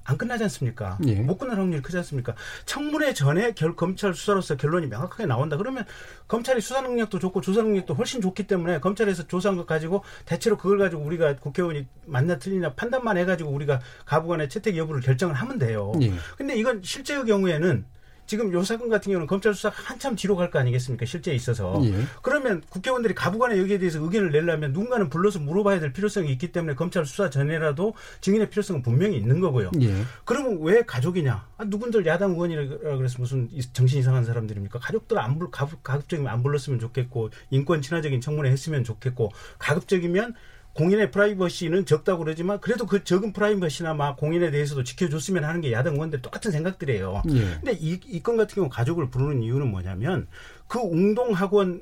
[0.05, 0.97] 안 끝나지 않습니까?
[1.07, 1.15] 예.
[1.15, 2.35] 못 끝날 확률이 크지 않습니까?
[2.65, 5.57] 청문회 전에 결, 검찰 수사로서 결론이 명확하게 나온다.
[5.57, 5.83] 그러면
[6.27, 10.77] 검찰이 수사 능력도 좋고 조사 능력도 훨씬 좋기 때문에 검찰에서 조사한 것 가지고 대체로 그걸
[10.77, 15.91] 가지고 우리가 국회의원이 맞나 틀리냐 판단만 해가지고 우리가 가부간의 채택 여부를 결정을 하면 돼요.
[16.01, 16.13] 예.
[16.37, 17.85] 근데 이건 실제의 경우에는
[18.25, 21.05] 지금 요 사건 같은 경우는 검찰 수사가 한참 뒤로 갈 거 아니겠습니까?
[21.05, 21.81] 실제 있어서.
[21.85, 21.93] 예.
[22.21, 27.05] 그러면 국회의원들이 가부간에 여기에 대해서 의견을 내려면 누군가는 불러서 물어봐야 될 필요성이 있기 때문에 검찰
[27.05, 29.71] 수사 전에라도 증인의 필요성은 분명히 있는 거고요.
[29.81, 30.03] 예.
[30.23, 31.47] 그러면 왜 가족이냐?
[31.57, 34.79] 아, 누군들 야당 의원이라 그래서 무슨 정신 이상한 사람들입니까?
[34.79, 40.35] 가족들 안 불, 가급적이면 안 불렀으면 좋겠고, 인권 친화적인 청문회 했으면 좋겠고, 가급적이면
[40.75, 45.93] 공인의 프라이버시는 적다고 그러지만 그래도 그 적은 프라이버시나 막 공인에 대해서도 지켜줬으면 하는 게 야당
[45.95, 47.23] 의원들 똑같은 생각들이에요.
[47.29, 47.39] 예.
[47.61, 50.27] 근데 이, 이 건 같은 경우 가족을 부르는 이유는 뭐냐면
[50.67, 51.81] 그 웅동 학원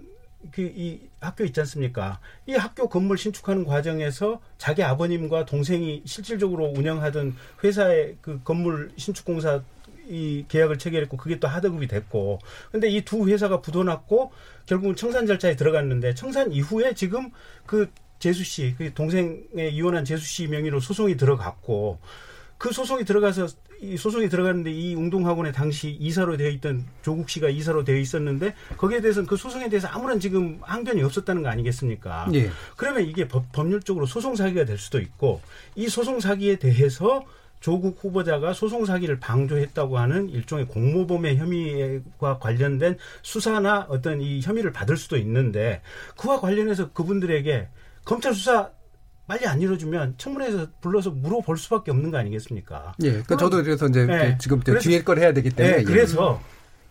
[0.52, 2.20] 그이 학교 있지 않습니까?
[2.48, 7.34] 이 학교 건물 신축하는 과정에서 자기 아버님과 동생이 실질적으로 운영하던
[7.64, 9.62] 회사의 그 건물 신축 공사
[10.10, 12.40] 이 계약을 체결했고 그게 또 하드급이 됐고
[12.74, 14.34] 근데 이 두 회사가 부도났고
[14.66, 17.32] 결국은 청산 절차에 들어갔는데 청산 이후에 지금
[17.66, 17.90] 그
[18.20, 22.00] 재수 씨, 그 동생의 이혼한 재수 씨 명의로 소송이 들어갔고
[22.58, 23.48] 그 소송이 들어가서
[23.82, 29.02] 이 소송이 들어갔는데 이 웅동학원에 당시 이사로 되어 있던 조국 씨가 이사로 되어 있었는데 거기에
[29.02, 32.30] 대해서는 그 소송에 대해서 아무런 지금 항변이 없었다는 거 아니겠습니까?
[32.34, 32.50] 예.
[32.78, 35.42] 그러면 이게 법, 법률적으로 소송 사기가 될 수도 있고
[35.76, 37.26] 이 소송 사기에 대해서
[37.60, 44.96] 조국 후보자가 소송 사기를 방조했다고 하는 일종의 공모범의 혐의와 관련된 수사나 어떤 이 혐의를 받을
[44.96, 45.82] 수도 있는데
[46.18, 47.68] 그와 관련해서 그분들에게
[48.06, 48.70] 검찰 수사
[49.26, 52.94] 빨리 안 이루어지면 청문회에서 불러서 물어볼 수밖에 없는 거 아니겠습니까?
[53.04, 53.10] 예.
[53.12, 54.38] 그러니까 저도 그래서 이제 네.
[54.40, 55.78] 지금 뒤에 걸 해야 되기 때문에.
[55.78, 55.84] 네.
[55.84, 56.42] 그래서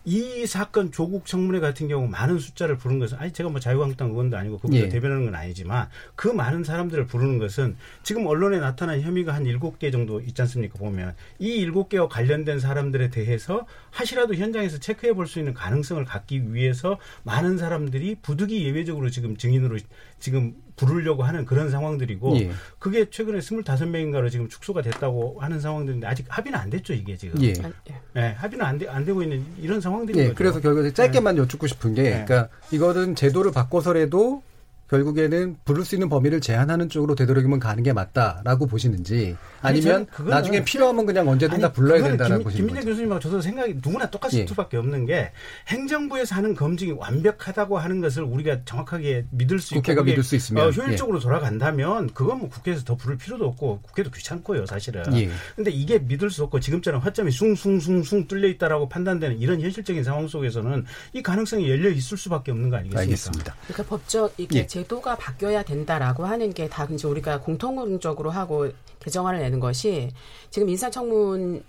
[0.05, 4.35] 이 사건 조국 청문회 같은 경우 많은 숫자를 부른 것은 아니 제가 뭐 자유한국당 의원도
[4.35, 4.89] 아니고 그분을 예.
[4.89, 9.91] 대변하는 건 아니지만 그 많은 사람들을 부르는 것은 지금 언론에 나타난 혐의가 한 일곱 개
[9.91, 15.39] 정도 있지 않습니까 보면 이 일곱 개와 관련된 사람들에 대해서 하시라도 현장에서 체크해 볼 수
[15.39, 19.77] 있는 가능성을 갖기 위해서 많은 사람들이 부득이 예외적으로 지금 증인으로
[20.19, 22.51] 지금 부르려고 하는 그런 상황들이고 예.
[22.79, 27.41] 그게 최근에 스물다섯 명인가로 지금 축소가 됐다고 하는 상황들인데 아직 합의는 안 됐죠 이게 지금.
[27.43, 27.53] 예.
[28.13, 30.33] 네, 합의는 안, 되, 안 되고 있는 이런 상황들이 예.
[30.33, 31.41] 그래서 결국에 짧게만 네.
[31.41, 32.25] 여쭙고 싶은 게 네.
[32.25, 34.43] 그러니까 이거는 제도를 바꿔서라도
[34.89, 41.05] 결국에는 부를 수 있는 범위를 제한하는 쪽으로 되도록이면 가는 게 맞다라고 보시는지 아니면 나중에 필요하면
[41.05, 44.47] 그냥 언제든 다 불러야 된다라고 보시는 김민재 교수님하고 저도 생각이 누구나 똑같을 예.
[44.47, 45.31] 수밖에 없는 게
[45.67, 50.67] 행정부에서 하는 검증이 완벽하다고 하는 것을 우리가 정확하게 믿을 수 국회가 있고 믿을 수 있으면
[50.67, 51.21] 어, 효율적으로 예.
[51.21, 55.03] 돌아간다면 그건 뭐 국회에서 더 부를 필요도 없고 국회도 귀찮고요 사실은.
[55.17, 55.29] 예.
[55.55, 60.85] 근데 이게 믿을 수 없고 지금처럼 허점이 숭숭숭숭 뚫려 있다라고 판단되는 이런 현실적인 상황 속에서는
[61.13, 63.01] 이 가능성이 열려 있을 수밖에 없는 거 아니겠습니까?
[63.01, 63.55] 알겠습니다.
[63.67, 64.67] 그러니까 법적 이게 예.
[64.83, 68.69] 제도가 바뀌어야 된다라고 하는 게 다 이제 우리가 공통적으로 하고
[68.99, 70.09] 개정안을 내는 것이
[70.49, 71.63] 지금 인사청문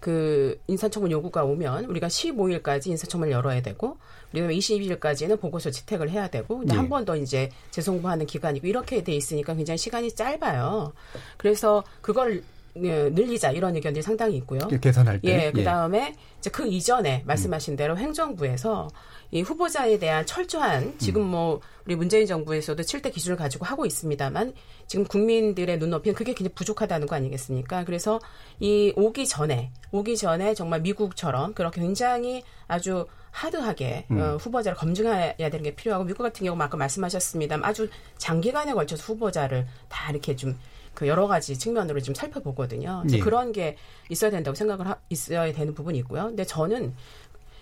[0.00, 3.96] 그 인사청문 요구가 오면 우리가 15일까지 인사청문을 열어야 되고
[4.32, 6.74] 우리가 22일까지는 보고서 채택을 해야 되고 네.
[6.74, 10.92] 한번 더 이제 재송부하는 기간이고 이렇게 돼 있으니까 굉장히 시간이 짧아요.
[11.36, 12.42] 그래서 그걸 예,
[12.76, 14.60] 늘리자 이런 의견들이 상당히 있고요.
[14.68, 15.46] 계산할 때.
[15.46, 18.88] 예, 그 다음에 이제 그 이전에 말씀하신 대로 행정부에서
[19.30, 21.26] 이 후보자에 대한 철저한 지금 음.
[21.28, 24.52] 뭐 우리 문재인 정부에서도 7대 기준을 가지고 하고 있습니다만
[24.86, 27.84] 지금 국민들의 눈높이는 그게 굉장히 부족하다는 거 아니겠습니까?
[27.84, 28.20] 그래서
[28.60, 34.18] 이 오기 전에 오기 전에 정말 미국처럼 그렇게 굉장히 아주 하드하게 음.
[34.18, 39.66] 어, 후보자를 검증해야 되는 게 필요하고 미국 같은 경우 아까 말씀하셨습니다만 아주 장기간에 걸쳐서 후보자를
[39.88, 40.58] 다 이렇게 좀
[40.96, 43.04] 그 여러 가지 측면으로 좀 살펴보거든요.
[43.06, 43.20] 네.
[43.20, 43.76] 그런 게
[44.08, 46.24] 있어야 된다고 생각을 하, 있어야 되는 부분이 있고요.
[46.24, 46.94] 근데 저는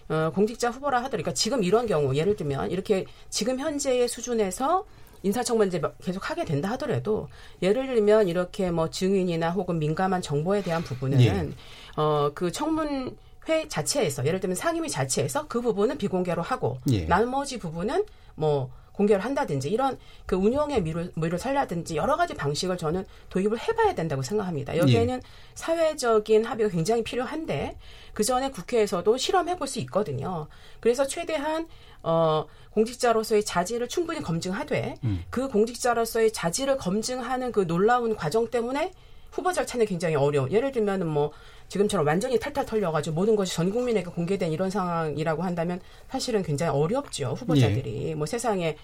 [0.08, 4.86] 어, 공직자 후보라 하더라도 그러니까 지금 이런 경우 예를 들면 이렇게 지금 현재의 수준에서
[5.24, 7.28] 인사청문제 계속 하게 된다 하더라도
[7.62, 11.48] 예를 들면 이렇게 뭐 증인이나 혹은 민감한 정보에 대한 부분은 예.
[11.96, 13.16] 어그 청문
[13.48, 17.06] 회 자체에서 예를 들면 상임위 자체에서 그 부분은 비공개로 하고 예.
[17.06, 18.04] 나머지 부분은
[18.34, 23.94] 뭐 공개를 한다든지 이런 그 운영의 미를, 미를 살라든지 여러 가지 방식을 저는 도입을 해봐야
[23.94, 24.76] 된다고 생각합니다.
[24.76, 25.20] 여기에는 예.
[25.54, 27.76] 사회적인 합의가 굉장히 필요한데
[28.14, 30.46] 그 전에 국회에서도 실험해 볼 수 있거든요.
[30.80, 31.66] 그래서 최대한
[32.02, 35.24] 어 공직자로서의 자질을 충분히 검증하되 음.
[35.30, 38.92] 그 공직자로서의 자질을 검증하는 그 놀라운 과정 때문에
[39.32, 40.52] 후보 절차는 굉장히 어려운.
[40.52, 41.32] 예를 들면은 뭐
[41.68, 47.34] 지금처럼 완전히 탈탈 털려가지고 모든 것이 전 국민에게 공개된 이런 상황이라고 한다면 사실은 굉장히 어렵죠
[47.38, 48.14] 후보자들이 예.
[48.14, 48.76] 뭐 세상에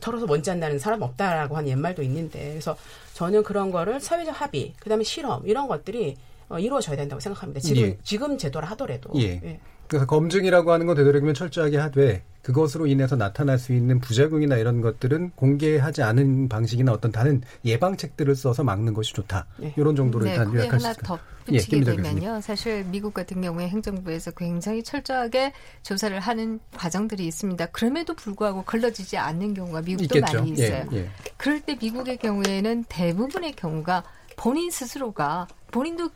[0.00, 2.76] 털어서 먼지 안 나는 사람 없다라고 하는 옛말도 있는데 그래서
[3.14, 6.16] 저는 그런 거를 사회적 합의 그다음에 실험 이런 것들이
[6.48, 7.60] 어, 이루어져야 된다고 생각합니다.
[7.60, 7.98] 지금 예.
[8.02, 9.10] 지금 제도라 하더라도.
[9.16, 9.40] 예.
[9.44, 9.60] 예.
[9.86, 15.32] 그래서 검증이라고 하는 건 되도록이면 철저하게 하되 그것으로 인해서 나타날 수 있는 부작용이나 이런 것들은
[15.34, 19.46] 공개하지 않은 방식이나 어떤 다른 예방책들을 써서 막는 것이 좋다.
[19.58, 19.74] 네.
[19.76, 21.18] 이런 정도로 네, 일단 요약할 수 있습니다.
[21.44, 22.40] 붙이게 예, 되면요.
[22.40, 27.66] 사실 미국 같은 경우에 행정부에서 굉장히 철저하게 조사를 하는 과정들이 있습니다.
[27.66, 30.38] 그럼에도 불구하고 걸러지지 않는 경우가 미국도 있겠죠.
[30.38, 30.86] 많이 있어요.
[30.92, 31.10] 예, 예.
[31.36, 34.04] 그럴 때 미국의 경우에는 대부분의 경우가
[34.36, 36.10] 본인 스스로가 본인도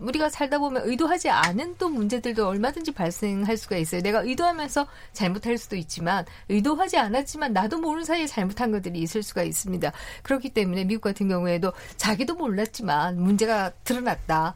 [0.00, 4.02] 우리가 살다 보면 의도하지 않은 또 문제들도 얼마든지 발생할 수가 있어요.
[4.02, 9.92] 내가 의도하면서 잘못할 수도 있지만 의도하지 않았지만 나도 모르는 사이에 잘못한 것들이 있을 수가 있습니다.
[10.22, 14.54] 그렇기 때문에 미국 같은 경우에도 자기도 몰랐지만 문제가 드러났다.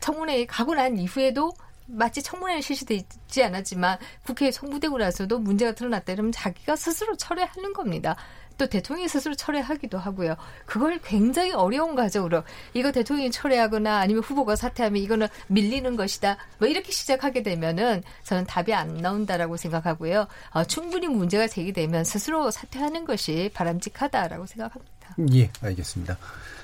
[0.00, 1.52] 청문회에 가고 난 이후에도
[1.86, 8.14] 마치 청문회는 실시되지 않았지만 국회에 송부되고 나서도 문제가 드러났다 이러면 자기가 스스로 철회하는 겁니다.
[8.58, 10.36] 또 대통령이 스스로 철회하기도 하고요.
[10.66, 12.42] 그걸 굉장히 어려운 과정으로
[12.74, 16.36] 이거 대통령이 철회하거나 아니면 후보가 사퇴하면 이거는 밀리는 것이다.
[16.58, 20.26] 뭐 이렇게 시작하게 되면은 저는 답이 안 나온다라고 생각하고요.
[20.50, 25.14] 어, 충분히 문제가 제기되면 스스로 사퇴하는 것이 바람직하다라고 생각합니다.
[25.32, 26.18] 예, 알겠습니다.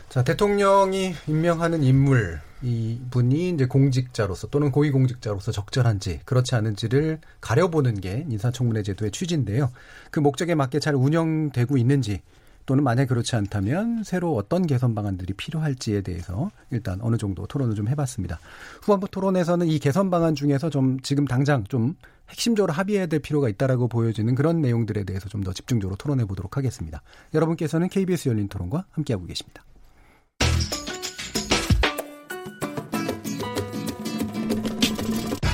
[0.09, 8.25] 자, 대통령이 임명하는 인물 이 분이 이제 공직자로서 또는 고위공직자로서 적절한지 그렇지 않은지를 가려보는 게
[8.29, 9.71] 인사청문회 제도의 취지인데요.
[10.11, 12.23] 그 목적에 맞게 잘 운영되고 있는지
[12.65, 17.89] 또는 만약 그렇지 않다면 새로 어떤 개선 방안들이 필요할지에 대해서 일단 어느 정도 토론을 좀
[17.89, 18.41] 해봤습니다.
[18.81, 21.95] 후반부 토론에서는 이 개선 방안 중에서 좀 지금 당장 좀
[22.31, 27.03] 핵심적으로 합의해야 될 필요가 있다라고 보여지는 그런 내용들에 대해서 좀 더 집중적으로 토론해 보도록 하겠습니다.
[27.35, 29.63] 여러분께서는 KBS 열린 토론과 함께하고 계십니다.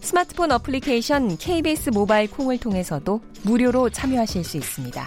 [0.00, 5.06] 스마트폰 어플리케이션 KBS 모바일 콩을 통해서도 무료로 참여하실 수 있습니다.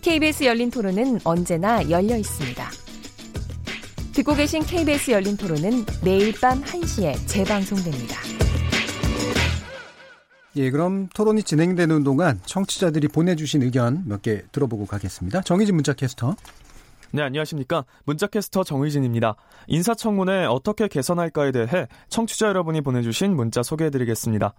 [0.00, 2.70] KBS 열린 토론은 언제나 열려 있습니다.
[4.14, 8.16] 듣고 계신 KBS 열린 토론은 매일 밤 1시에 재방송됩니다.
[10.56, 15.42] 예, 그럼 토론이 진행되는 동안 청취자들이 보내주신 의견 몇 개 들어보고 가겠습니다.
[15.42, 16.34] 정희진 문자 캐스터.
[17.10, 17.86] 네, 안녕하십니까.
[18.04, 19.36] 문자캐스터 정의진입니다.
[19.66, 24.52] 인사청문회 어떻게 개선할까에 대해 청취자 여러분이 보내주신 문자 소개해드리겠습니다.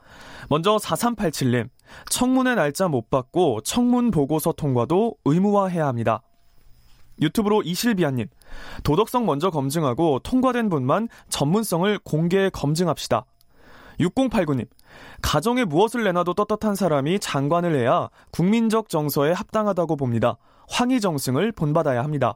[0.49, 1.69] 먼저 4387님.
[2.09, 6.23] 청문회 날짜 못 받고 청문 보고서 통과도 의무화해야 합니다.
[7.21, 8.27] 유튜브로 이실비아님.
[8.83, 13.25] 도덕성 먼저 검증하고 통과된 분만 전문성을 공개 검증합시다.
[13.99, 14.67] 6089님.
[15.21, 20.37] 가정에 무엇을 내놔도 떳떳한 사람이 장관을 해야 국민적 정서에 합당하다고 봅니다.
[20.69, 22.35] 황희정승을 본받아야 합니다.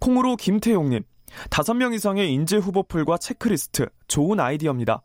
[0.00, 1.02] 콩으로 김태용님,
[1.50, 5.02] 5명 이상의 인재 후보풀과 체크리스트, 좋은 아이디어입니다.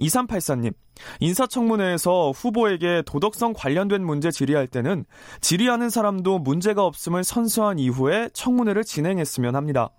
[0.00, 0.72] 2384님,
[1.20, 5.04] 인사청문회에서 후보에게 도덕성 관련된 문제 질의할 때는
[5.40, 9.90] 질의하는 사람도 문제가 없음을 선수한 이후에 청문회를 진행했으면 합니다.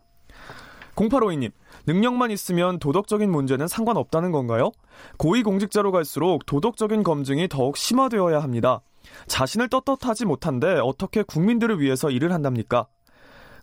[0.95, 1.51] 0852님,
[1.87, 4.71] 능력만 있으면 도덕적인 문제는 상관없다는 건가요?
[5.17, 8.81] 고위공직자로 갈수록 도덕적인 검증이 더욱 심화되어야 합니다.
[9.27, 12.87] 자신을 떳떳하지 못한데 어떻게 국민들을 위해서 일을 한답니까?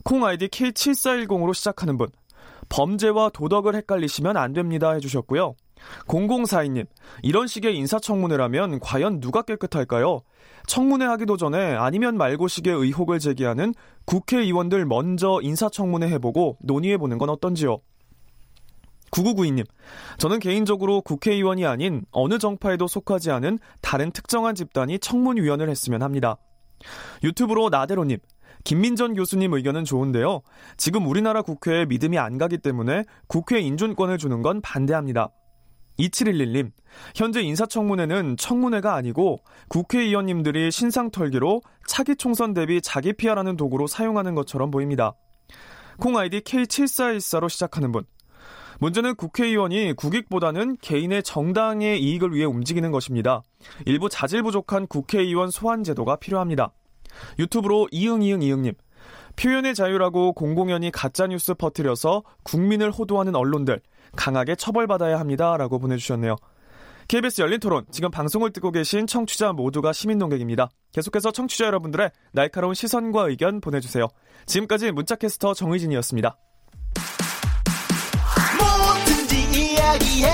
[0.04, 2.08] 콩 아이디 K7410으로 시작하는 분.
[2.68, 5.54] 범죄와 도덕을 헷갈리시면 안 됩니다 해주셨고요.
[6.06, 6.86] 0042님,
[7.22, 10.20] 이런 식의 인사청문회라면 과연 누가 깨끗할까요?
[10.66, 13.74] 청문회 하기도 전에 아니면 말고식의 의혹을 제기하는
[14.04, 17.80] 국회의원들 먼저 인사청문회 해보고 논의해보는 건 어떤지요?
[19.12, 19.64] 9992님,
[20.18, 26.36] 저는 개인적으로 국회의원이 아닌 어느 정파에도 속하지 않은 다른 특정한 집단이 청문위원을 했으면 합니다.
[27.22, 28.18] 유튜브로 나대로님,
[28.64, 30.40] 김민전 교수님 의견은 좋은데요.
[30.76, 35.30] 지금 우리나라 국회에 믿음이 안 가기 때문에 국회 인준권을 주는 건 반대합니다.
[35.98, 36.70] 2711님,
[37.14, 45.14] 현재 인사청문회는 청문회가 아니고 국회의원님들이 신상털기로 차기 총선 대비 자기 피하라는 도구로 사용하는 것처럼 보입니다.
[45.98, 48.04] 콩 아이디 K7414로 시작하는 분.
[48.82, 53.44] 문제는 국회의원이 국익보다는 개인의 정당의 이익을 위해 움직이는 것입니다.
[53.86, 56.72] 일부 자질 부족한 국회의원 소환 제도가 필요합니다.
[57.38, 58.74] 유튜브로 이응이응이응님.
[59.36, 63.80] 표현의 자유라고 공공연히 가짜뉴스 퍼뜨려서 국민을 호도하는 언론들
[64.16, 65.56] 강하게 처벌받아야 합니다.
[65.56, 66.34] 라고 보내주셨네요.
[67.06, 70.70] KBS 열린 토론, 지금 방송을 듣고 계신 청취자 모두가 시민 농객입니다.
[70.90, 74.08] 계속해서 청취자 여러분들의 날카로운 시선과 의견 보내주세요.
[74.46, 76.36] 지금까지 문자캐스터 정의진이었습니다.
[79.92, 80.32] 이야기해.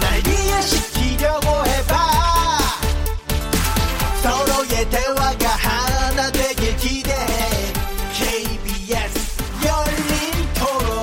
[0.00, 1.96] 날 이해시키려고 해봐.
[4.22, 7.72] 서로의 대화가 하나 되길 기대해.
[8.14, 11.02] KBS 열린 토론.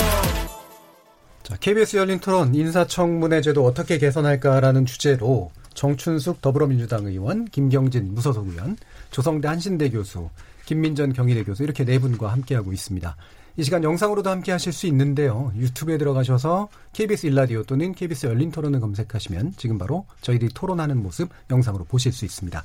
[1.43, 8.77] 자, KBS 열린 토론 인사청문회 제도 어떻게 개선할까라는 주제로 정춘숙 더불어민주당 의원, 김경진 무소속 의원,
[9.11, 10.29] 조성대 한신대 교수,
[10.65, 13.15] 김민전 경희대 교수 이렇게 네 분과 함께하고 있습니다.
[13.55, 15.51] 이 시간 영상으로도 함께 하실 수 있는데요.
[15.55, 21.83] 유튜브에 들어가셔서 KBS 일라디오 또는 KBS 열린 토론을 검색하시면 지금 바로 저희들이 토론하는 모습 영상으로
[21.83, 22.63] 보실 수 있습니다.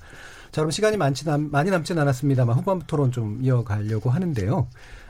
[0.51, 4.67] 자, 그럼 시간이 많지, 많이 남진 않았습니다만 후반부 토론 좀 이어가려고 하는데요.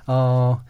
[0.09, 0.65] 어,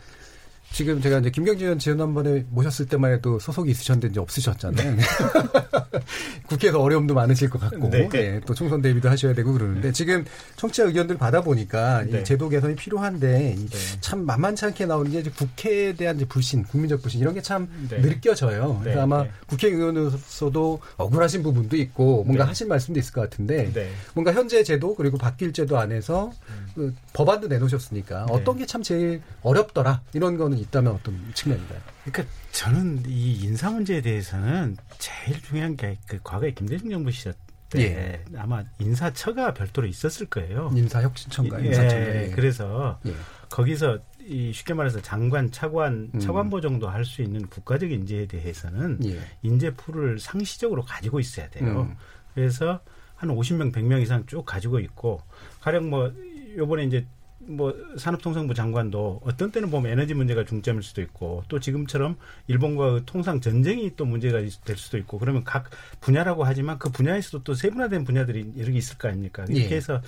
[0.70, 4.96] 지금 제가 이제 김경진 의원 지난번에 모셨을 때만 해도 소속이 있으셨는데 이제 없으셨잖아요.
[4.96, 5.02] 네.
[6.46, 8.08] 국회에서 어려움도 많으실 것 같고 네.
[8.08, 8.40] 네.
[8.46, 10.24] 또 총선 대비도 하셔야 되고 그러는데 지금
[10.56, 12.22] 청취자 의견들 받아보니까 이 네.
[12.22, 13.66] 제도 개선이 필요한데 네.
[14.00, 18.00] 참 만만치 않게 나오는 게 이제 국회에 대한 이제 불신, 국민적 불신 이런 게참 네.
[18.00, 18.78] 느껴져요.
[18.82, 24.94] 그래서 아마 국회의원으로서도 억울하신 부분도 있고 뭔가 하신 말씀도 있을 것 같은데 뭔가 현재 제도
[24.94, 26.68] 그리고 바뀔 제도 안에서 음.
[26.74, 31.80] 그 법안도 내놓으셨으니까 어떤 게 참 제일 어렵더라 이런 거는 있다면 어떤 측면인가요?
[32.04, 37.34] 그러니까 저는 이 인사 문제에 대해서는 제일 중요한 게 그 과거에 김대중 정부 시절
[37.70, 38.24] 때 예.
[38.38, 40.70] 아마 인사처가 별도로 있었을 거예요.
[40.74, 41.66] 인사혁신처가 예.
[41.66, 42.00] 인사처가.
[42.24, 42.30] 예.
[42.34, 43.14] 그래서 예.
[43.50, 46.20] 거기서 이 쉽게 말해서 장관, 차관, 음.
[46.20, 49.18] 차관보 정도 할 수 있는 국가적 인재에 대해서는 예.
[49.42, 51.82] 인재 풀을 상시적으로 가지고 있어야 돼요.
[51.90, 51.96] 음.
[52.34, 52.80] 그래서
[53.16, 55.20] 한 50명, 100명 이상 쭉 가지고 있고
[55.60, 56.12] 가령 뭐
[56.56, 57.06] 요번에 이제
[57.48, 63.02] 뭐 산업통상부 장관도 어떤 때는 보면 에너지 문제가 중점일 수도 있고 또 지금처럼 일본과 그
[63.06, 65.70] 통상 전쟁이 또 문제가 될 수도 있고 그러면 각
[66.00, 69.44] 분야라고 하지만 그 분야에서도 또 세분화된 분야들이 개 있을 거 아닙니까?
[69.48, 69.76] 이렇게 예.
[69.76, 70.02] 해서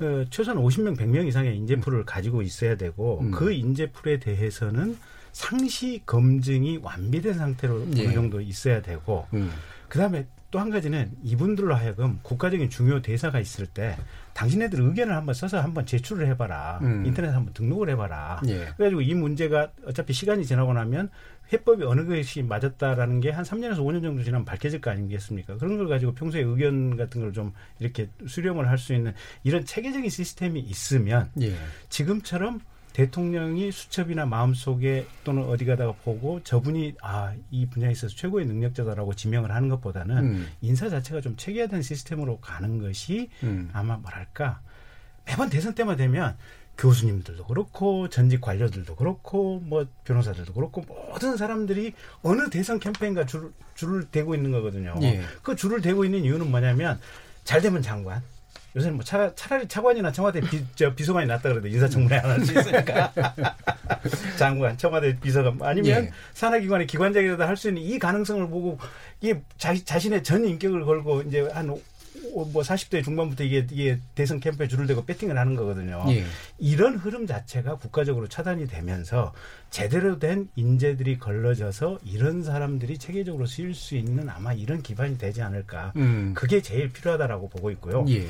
[0.00, 2.04] 어, 최소한 50명, 100명 이상의 인재풀을 음.
[2.04, 3.30] 가지고 있어야 되고 음.
[3.30, 4.98] 그 인재풀에 대해서는
[5.32, 8.06] 상시 검증이 완비된 상태로 예.
[8.06, 9.50] 어느 정도 있어야 되고 음.
[9.88, 13.96] 그다음에 또 한 가지는 이분들로 하여금 국가적인 중요 대사가 있을 때
[14.34, 16.78] 당신네들 의견을 한번 써서 한번 제출을 해봐라.
[16.80, 17.04] 음.
[17.04, 18.40] 인터넷에 한번 등록을 해봐라.
[18.46, 18.66] 예.
[18.76, 21.10] 그래가지고 이 문제가 어차피 시간이 지나고 나면
[21.52, 25.56] 해법이 어느 것이 맞았다라는 게 한 3년에서 5년 정도 지나면 밝혀질 거 아니겠습니까?
[25.56, 30.08] 그런 걸 가지고 평소에 의견 같은 걸 좀 이렇게 수렴을 할 수 있는 이런 체계적인
[30.08, 31.52] 시스템이 있으면 예.
[31.88, 32.60] 지금처럼
[32.94, 39.52] 대통령이 수첩이나 마음속에 또는 어디 가다가 보고 저분이 아 이 분야에 있어서 최고의 능력자다라고 지명을
[39.52, 40.48] 하는 것보다는 음.
[40.60, 43.70] 인사 자체가 좀 체계화된 시스템으로 가는 것이 음.
[43.72, 44.60] 아마 뭐랄까
[45.24, 46.36] 매번 대선 때만 되면
[46.76, 54.06] 교수님들도 그렇고 전직 관료들도 그렇고 뭐 변호사들도 그렇고 모든 사람들이 어느 대선 캠페인과 줄, 줄을
[54.06, 54.94] 대고 있는 거거든요.
[55.02, 55.22] 예.
[55.42, 57.00] 그 줄을 대고 있는 이유는 뭐냐면
[57.44, 58.22] 잘 되면 장관.
[58.76, 62.58] 요새는 뭐 차, 차라리 차관이나 청와대 비, 저 비서관이 낫다 그래도 인사청문회 안 할 수
[62.58, 63.12] 있으니까
[64.36, 66.10] 장관, 청와대 비서관 아니면 예.
[66.34, 68.78] 산하기관의 기관장이라도 할 수 있는 이 가능성을 보고
[69.20, 71.80] 이게 자, 자신의 전 인격을 걸고 이제 한뭐
[72.34, 76.04] 40대 중반부터 이게, 이게 대선 캠프에 줄을 대고 배팅을 하는 거거든요.
[76.08, 76.24] 예.
[76.58, 79.32] 이런 흐름 자체가 국가적으로 차단이 되면서
[79.70, 85.92] 제대로 된 인재들이 걸러져서 이런 사람들이 체계적으로 쓰일 수 있는 아마 이런 기반이 되지 않을까.
[85.96, 86.32] 음.
[86.34, 88.04] 그게 제일 필요하다라고 보고 있고요.
[88.08, 88.26] 예.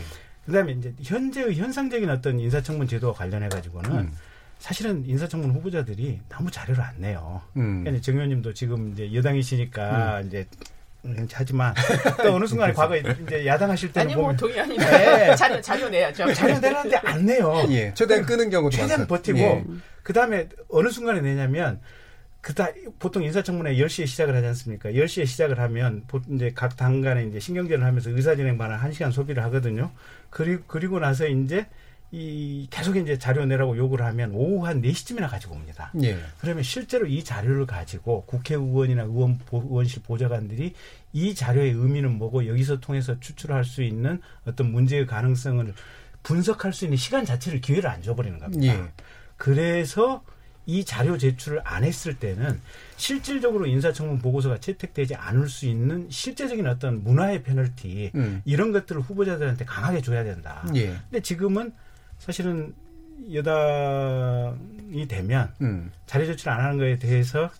[0.46, 4.12] 그다음에 이제 현재의 현상적인 어떤 인사청문 제도와 관련해 가지고는 음.
[4.58, 7.42] 사실은 인사청문 후보자들이 너무 자료를 안 내요.
[7.56, 7.82] 음.
[7.82, 10.26] 그러니까 정 의원님도 지금 이제 여당이시니까 음.
[10.26, 10.46] 이제
[11.32, 11.74] 하지만
[12.22, 15.36] 또 어느 순간에 과거에 이제 야당하실 때는 아니 뭐 동의하는데 네.
[15.36, 16.32] 자료 자료 내야죠.
[16.32, 17.62] 자료 내는데 안 내요.
[17.68, 17.92] 예.
[17.92, 19.06] 최대한 끄는 경우도 최대한 많다.
[19.14, 19.64] 버티고 예.
[20.02, 21.80] 그 다음에 어느 순간에 내냐면
[22.44, 22.68] 그다
[22.98, 24.90] 보통 인사청문회 10시에 시작을 하지 않습니까?
[24.90, 29.90] 10시에 시작을 하면 이제 각 당 간에 이제 신경전을 하면서 의사진행만을 1시간 소비를 하거든요.
[30.28, 31.66] 그리고 그리고 나서 이제
[32.12, 35.90] 이 계속 이제 자료 내라고 요구를 하면 오후 한 4시쯤이나 가지고 옵니다.
[36.02, 36.18] 예.
[36.38, 40.74] 그러면 실제로 이 자료를 가지고 국회의원이나 의원 의원실 보좌관들이
[41.14, 45.72] 이 자료의 의미는 뭐고 여기서 통해서 추출할 수 있는 어떤 문제의 가능성을
[46.22, 48.66] 분석할 수 있는 시간 자체를 기회를 안 줘버리는 겁니다.
[48.66, 48.92] 예.
[49.38, 50.22] 그래서
[50.66, 52.60] 이 자료 제출을 안 했을 때는
[52.96, 58.42] 실질적으로 인사청문 보고서가 채택되지 않을 수 있는 실제적인 어떤 문화의 페널티 음.
[58.44, 60.66] 이런 것들을 후보자들한테 강하게 줘야 된다.
[60.74, 60.96] 예.
[61.10, 61.72] 근데 지금은
[62.18, 62.74] 사실은
[63.32, 65.90] 여당이 되면 음.
[66.06, 67.50] 자료 제출 안 하는 거에 대해서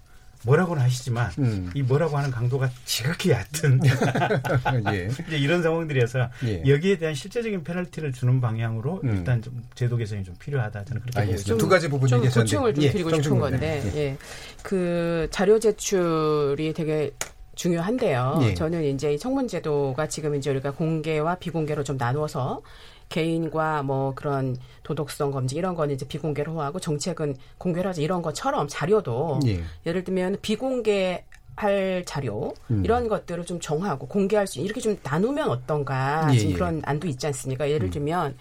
[0.44, 1.70] 뭐라고는 하시지만 음.
[1.74, 3.80] 이 뭐라고 하는 강도가 지극히 얕은
[4.92, 5.08] 예.
[5.26, 6.62] 이제 이런 상황들이어서 예.
[6.66, 9.16] 여기에 대한 실제적인 페널티를 주는 방향으로 음.
[9.16, 11.62] 일단 좀 제도 개선이 좀 필요하다 저는 그렇게 보고 있습니다.
[11.62, 12.90] 두 가지 부분이 좀 보충을 좀 예.
[12.90, 13.98] 드리고 싶은 건데 예.
[13.98, 14.16] 예.
[14.62, 17.10] 그 자료 제출이 되게
[17.54, 18.40] 중요한데요.
[18.42, 18.54] 예.
[18.54, 22.62] 저는 이제 청문제도가 지금 이제 우리가 공개와 비공개로 좀 나누어서
[23.08, 28.66] 개인과 뭐 그런 도덕성 검증 이런 거는 이제 비공개로 하고 정책은 공개로 하자 이런 것처럼
[28.68, 29.62] 자료도 예.
[29.86, 31.24] 예를 들면 비공개
[31.56, 32.84] 할 자료 음.
[32.84, 36.54] 이런 것들을 좀 정하고 공개할 수 이렇게 좀 나누면 어떤가 예, 지금 예.
[36.54, 37.70] 그런 안도 있지 않습니까?
[37.70, 37.90] 예를 음.
[37.90, 38.38] 들면 음.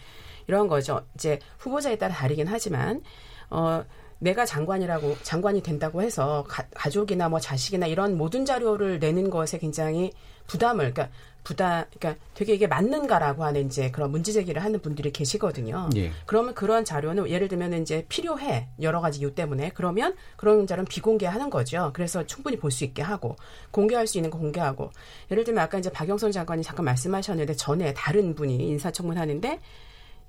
[0.47, 1.01] 이런 거죠.
[1.15, 3.01] 이제 후보자에 따라 다르긴 하지만
[3.49, 3.83] 어
[4.19, 10.11] 내가 장관이라고 장관이 된다고 해서 가, 가족이나 뭐 자식이나 이런 모든 자료를 내는 것에 굉장히
[10.47, 15.89] 부담을 그러니까 부담 그러니까 되게 이게 맞는가라고 하는 이제 그런 문제 제기를 하는 분들이 계시거든요.
[15.95, 16.11] 예.
[16.25, 21.49] 그러면 그런 자료는 예를 들면 이제 필요해 여러 가지 이유 때문에 그러면 그런 자료는 비공개하는
[21.49, 21.91] 거죠.
[21.93, 23.35] 그래서 충분히 볼 수 있게 하고
[23.71, 24.89] 공개할 수 있는 거 공개하고
[25.29, 29.59] 예를 들면 아까 이제 박영선 장관이 잠깐 말씀하셨는데 전에 다른 분이 인사청문 하는데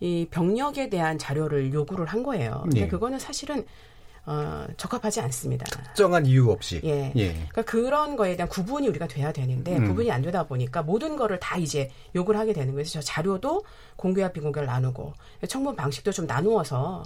[0.01, 2.61] 이 병력에 대한 자료를 요구를 한 거예요.
[2.65, 2.89] 근데 예.
[2.89, 3.65] 그거는 사실은
[4.27, 5.67] 어, 적합하지 않습니다.
[5.67, 6.81] 특정한 이유 없이.
[6.85, 7.13] 예.
[7.15, 7.33] 예.
[7.33, 9.89] 그러니까 그런 거에 대한 구분이 우리가 돼야 되는데 음.
[9.89, 12.77] 구분이 안 되다 보니까 모든 거를 다 이제 요구를 하게 되는 거예요.
[12.77, 13.65] 그래서 저 자료도
[13.97, 15.13] 공개와 비공개를 나누고
[15.49, 17.03] 청문 방식도 좀 나누어서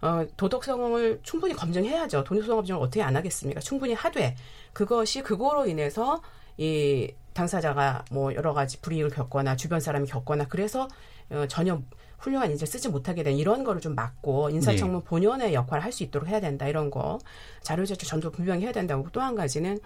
[0.00, 2.24] 어, 도덕성을 충분히 검증해야죠.
[2.24, 3.60] 도덕성 검증을 어떻게 안 하겠습니까?
[3.60, 4.34] 충분히 하되
[4.72, 6.22] 그것이 그거로 인해서
[6.56, 10.88] 이 당사자가 뭐 여러 가지 불이익을 겪거나 주변 사람이 겪거나 그래서
[11.30, 11.80] 어, 전혀
[12.22, 15.04] 훌륭한 인재 쓰지 못하게 된 이런 거를 좀 막고 인사청문 네.
[15.04, 17.18] 본연의 역할을 할 수 있도록 해야 된다 이런 거
[17.62, 19.78] 자료 제출 전도 분명히 해야 된다고 또 한 가지는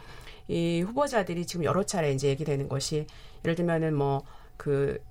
[0.48, 3.06] 이 후보자들이 지금 여러 차례 이제 얘기되는 것이
[3.44, 5.02] 예를 들면은 뭐그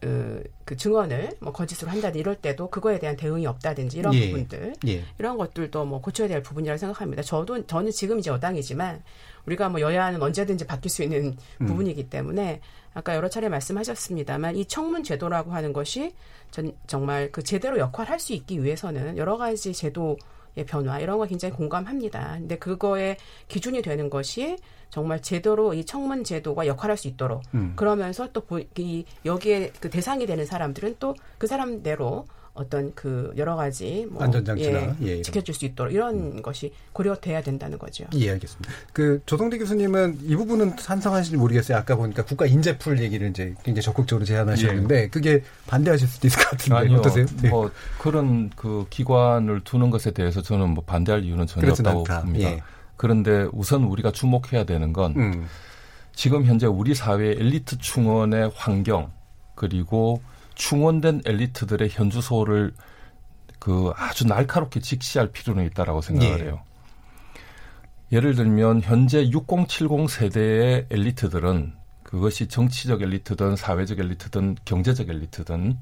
[0.00, 4.30] 그, 그 증언을 뭐 거짓으로 한다든지 이럴 때도 그거에 대한 대응이 없다든지 이런 예.
[4.30, 5.04] 부분들 예.
[5.18, 7.22] 이런 것들도 뭐 고쳐야 될 부분이라고 생각합니다.
[7.22, 9.02] 저도 저는 지금 이제 여당이지만
[9.46, 11.66] 우리가 뭐 여야는 언제든지 바뀔 수 있는 음.
[11.66, 12.60] 부분이기 때문에
[12.94, 16.14] 아까 여러 차례 말씀하셨습니다만 이 청문 제도라고 하는 것이
[16.50, 20.16] 전, 정말 그 제대로 역할할 수 있기 위해서는 여러 가지 제도 의
[20.64, 22.36] 변화 이런 거 굉장히 공감합니다.
[22.38, 23.16] 근데 그거에
[23.48, 24.56] 기준이 되는 것이
[24.88, 27.72] 정말 제대로 이 청문 제도가 역할할 수 있도록 음.
[27.76, 32.26] 그러면서 또이 여기에 그 대상이 되는 사람들은 또 그 사람대로
[32.56, 36.42] 어떤 그 여러 가지 뭐 안전장치나 예, 예, 지켜줄 수 있도록 이런 음.
[36.42, 38.04] 것이 고려돼야 된다는 거죠.
[38.14, 38.72] 예, 알겠습니다.
[38.92, 41.78] 그 조성대 교수님은 이 부분은 찬성하실지 모르겠어요.
[41.78, 45.08] 아까 보니까 국가 인재풀 얘기를 이제 굉장히 적극적으로 제안하셨는데 예.
[45.08, 47.26] 그게 반대하실 수도 있을 것 같은데 아니요, 어떠세요?
[47.42, 47.48] 네.
[47.50, 52.22] 뭐 그런 그 기관을 두는 것에 대해서 저는 뭐 반대할 이유는 전혀 없다고 않다.
[52.22, 52.50] 봅니다.
[52.50, 52.62] 예.
[52.96, 55.46] 그런데 우선 우리가 주목해야 되는 건 음.
[56.14, 59.12] 지금 현재 우리 사회 엘리트 충원의 환경
[59.54, 60.22] 그리고
[60.56, 62.74] 충원된 엘리트들의 현주소를
[63.60, 66.44] 그 아주 날카롭게 직시할 필요는 있다라고 생각을 예.
[66.44, 66.60] 해요.
[68.12, 75.76] 예를 들면 현재 6070 세대의 엘리트들은 그것이 정치적 엘리트든 사회적 엘리트든 경제적 엘리트든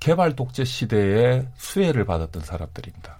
[0.00, 3.18] 개발 독재 시대에 수혜를 받았던 사람들입니다.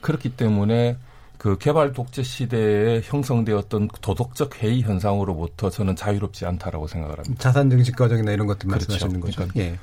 [0.00, 0.96] 그렇기 때문에
[1.40, 7.34] 그 개발 독재 시대에 형성되었던 도덕적 해이 현상으로부터 저는 자유롭지 않다라고 생각을 합니다.
[7.38, 8.92] 자산 증식 과정이나 이런 것들 그렇죠.
[8.92, 9.48] 말씀하시는 거죠.
[9.48, 9.78] 그러니까 예.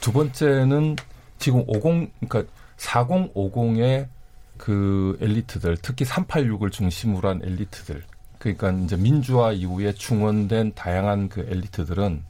[0.00, 0.96] 두 번째는
[1.38, 4.08] 지금 50 그러니까 4050의
[4.56, 8.02] 그 엘리트들 특히 386을 중심으로 한 엘리트들
[8.40, 12.24] 그러니까 이제 민주화 이후에 충원된 다양한 그 엘리트들은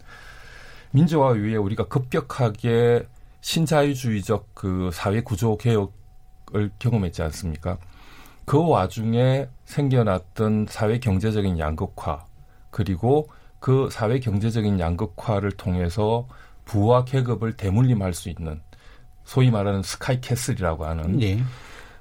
[0.91, 3.07] 민주화 이후에 우리가 급격하게
[3.41, 7.79] 신자유주의적 그 사회 구조 개혁을 경험했지 않습니까?
[8.49, 12.25] 그 와중에 생겨났던 사회 경제적인 양극화
[12.71, 13.29] 그리고
[13.61, 16.27] 그 사회 경제적인 양극화를 통해서
[16.65, 18.61] 부와 계급을 대물림할 수 있는
[19.25, 21.43] 소위 말하는 스카이 캐슬이라고 하는 예.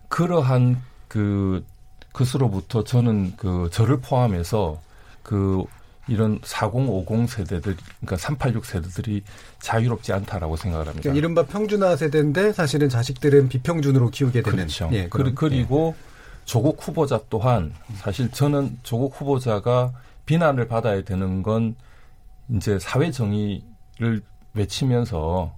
[0.08, 1.66] 그러한 그
[2.14, 4.80] 그수로부터 저는 그 저를 포함해서
[5.24, 5.66] 그
[6.08, 9.24] 이런 4050 세대들, 그러니까 386 세대들이
[9.60, 11.04] 자유롭지 않다라고 생각을 합니다.
[11.04, 14.58] 그러니까 이른바 평준화 세대인데 사실은 자식들은 비평준으로 키우게 되는.
[14.58, 14.90] 그렇죠.
[14.94, 16.07] 예, 그런, 그리고 예.
[16.48, 19.92] 조국 후보자 또한 사실 저는 조국 후보자가
[20.26, 21.76] 비난을 받아야 되는 건
[22.50, 24.22] 이제 사회 정의를
[24.54, 25.54] 외치면서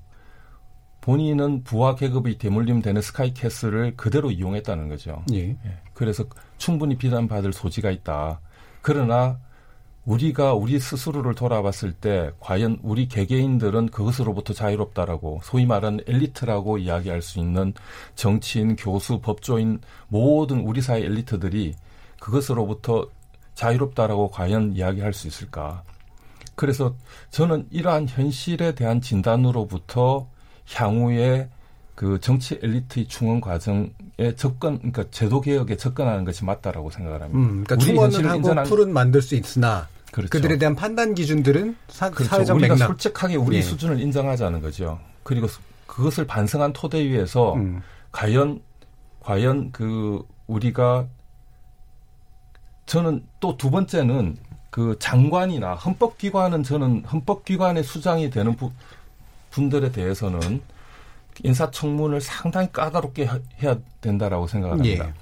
[1.02, 5.24] 본인은 부와 계급이 대물림되는 스카이캐슬을 그대로 이용했다는 거죠.
[5.32, 5.50] 예.
[5.50, 5.58] 예.
[5.94, 6.26] 그래서
[6.58, 8.42] 충분히 비난받을 소지가 있다.
[8.82, 9.38] 그러나
[10.10, 17.38] 우리가 우리 스스로를 돌아봤을 때 과연 우리 개개인들은 그것으로부터 자유롭다라고 소위 말하는 엘리트라고 이야기할 수
[17.38, 17.74] 있는
[18.16, 21.76] 정치인, 교수, 법조인 모든 우리 사회 엘리트들이
[22.20, 23.08] 그것으로부터
[23.54, 25.84] 자유롭다라고 과연 이야기할 수 있을까?
[26.56, 26.96] 그래서
[27.30, 30.28] 저는 이러한 현실에 대한 진단으로부터
[30.74, 31.50] 향후에
[31.94, 33.92] 그 정치 엘리트의 충원 과정에
[34.36, 37.40] 접근, 그러니까 제도 개혁에 접근하는 것이 맞다라고 생각을 합니다.
[37.40, 38.66] 음, 그러니까 충원을 하고 인정한...
[38.66, 40.30] 풀은 만들 수 있으나 그렇죠.
[40.30, 42.30] 그들에 대한 판단 기준들은 사, 그렇죠.
[42.30, 42.88] 사회적 우리가 맥락.
[42.88, 43.62] 솔직하게 우리 예.
[43.62, 45.00] 수준을 인정하자는 거죠.
[45.24, 45.48] 그리고
[45.86, 47.82] 그것을 반성한 토대 위에서 음.
[48.12, 48.62] 과연
[49.20, 51.08] 과연 그 우리가
[52.86, 54.38] 저는 또 두 번째는
[54.72, 58.72] 그 장관이나 헌법기관은 저는 헌법기관의 수장이 되는 부,
[59.52, 60.62] 분들에 대해서는
[61.44, 63.30] 인사청문을 상당히 까다롭게
[63.62, 65.08] 해야 된다라고 생각합니다.
[65.08, 65.14] 예.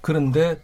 [0.00, 0.60] 그런데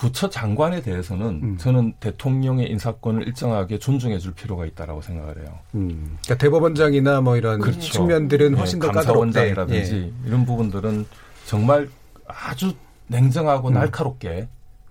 [0.00, 1.58] 부처 장관에 대해서는 음.
[1.58, 5.58] 저는 대통령의 인사권을 일정하게 존중해 줄 필요가 있다라고 생각을 해요.
[5.74, 6.16] 음.
[6.22, 7.92] 그러니까 대법원장이나 뭐 이런 그렇죠.
[7.92, 10.26] 측면들은 훨씬 네, 더 감사원장이라든지 예.
[10.26, 11.04] 이런 부분들은
[11.44, 11.90] 정말
[12.26, 12.72] 아주
[13.08, 13.74] 냉정하고 음.
[13.74, 14.48] 날카롭게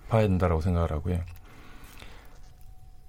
[0.08, 1.18] 봐야 된다라고 생각을 하고요.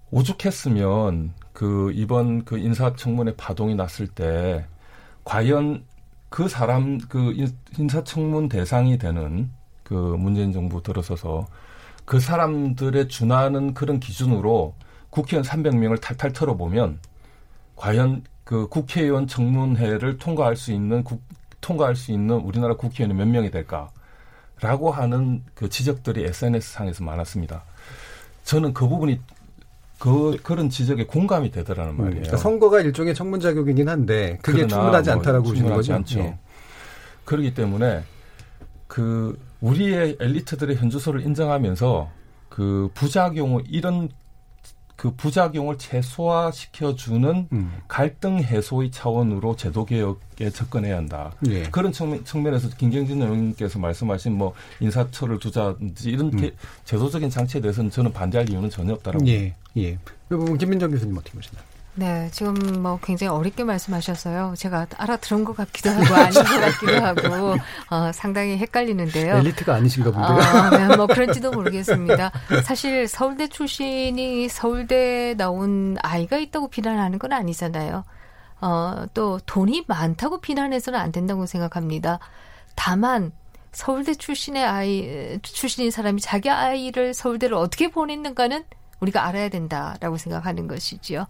[0.10, 4.66] 오죽했으면 그 이번 그 인사청문회 파동이 났을 때
[5.24, 5.84] 과연
[6.30, 7.36] 그 사람 그
[7.78, 9.52] 인사청문 대상이 되는
[9.84, 11.46] 그 문재인 정부 들어서서
[12.06, 14.76] 그 사람들의 준하는 그런 기준으로
[15.10, 17.00] 국회의원 300명을 탈탈 털어보면
[17.76, 21.22] 과연 그 국회의원 청문회를 통과할 수 있는 국,
[21.62, 27.64] 통과할 수 있는 우리나라 국회의원이 몇 명이 될까라고 하는 그 지적들이 SNS 상에서 많았습니다.
[28.44, 29.20] 저는 그 부분이
[30.00, 32.22] 그 그런 지적에 공감이 되더라는 음, 말이에요.
[32.24, 35.94] 그러니까 선거가 일종의 청문 자격이긴 한데 그게 충분하지 뭐 않다라고 보시는 거죠.
[35.94, 36.20] 않죠.
[36.20, 36.38] 예.
[37.24, 38.04] 그렇기 때문에
[38.88, 42.10] 그 우리의 엘리트들의 현주소를 인정하면서
[42.50, 44.10] 그 부작용을 이런
[45.02, 47.72] 그 부작용을 최소화시켜주는 음.
[47.88, 51.32] 갈등 해소의 차원으로 제도 개혁에 접근해야 한다.
[51.50, 51.64] 예.
[51.64, 56.52] 그런 측면, 측면 에서 김경진 의원님께서 말씀하신 뭐 인사처를 두자든지 이런 음.
[56.86, 59.26] 제도적인 장치에 대해서는 저는 반대할 이유는 전혀 없다라고.
[59.28, 59.56] 예.
[59.78, 59.90] 예.
[59.94, 59.98] 이
[60.30, 61.71] 부분 김민정 교수님 어떻게 보시나요?
[61.94, 64.54] 네, 지금 뭐 굉장히 어렵게 말씀하셨어요.
[64.58, 67.56] 제가 알아들은 것 같기도 하고 아닌 것 같기도 하고
[67.90, 69.38] 어, 상당히 헷갈리는데요.
[69.38, 70.38] 엘리트가 아니신가 본데요.
[70.38, 72.32] 어, 네, 뭐 그런지도 모르겠습니다.
[72.64, 78.06] 사실 서울대 출신이 서울대 나온 아이가 있다고 비난하는 건 아니잖아요.
[78.62, 82.20] 어, 또 돈이 많다고 비난해서는 안 된다고 생각합니다.
[82.76, 83.34] 다만
[83.74, 88.64] 서울대 출신의 아이 출신인 사람이 자기 아이를 서울대를 어떻게 보냈는가는
[89.00, 91.26] 우리가 알아야 된다라고 생각하는 것이지요.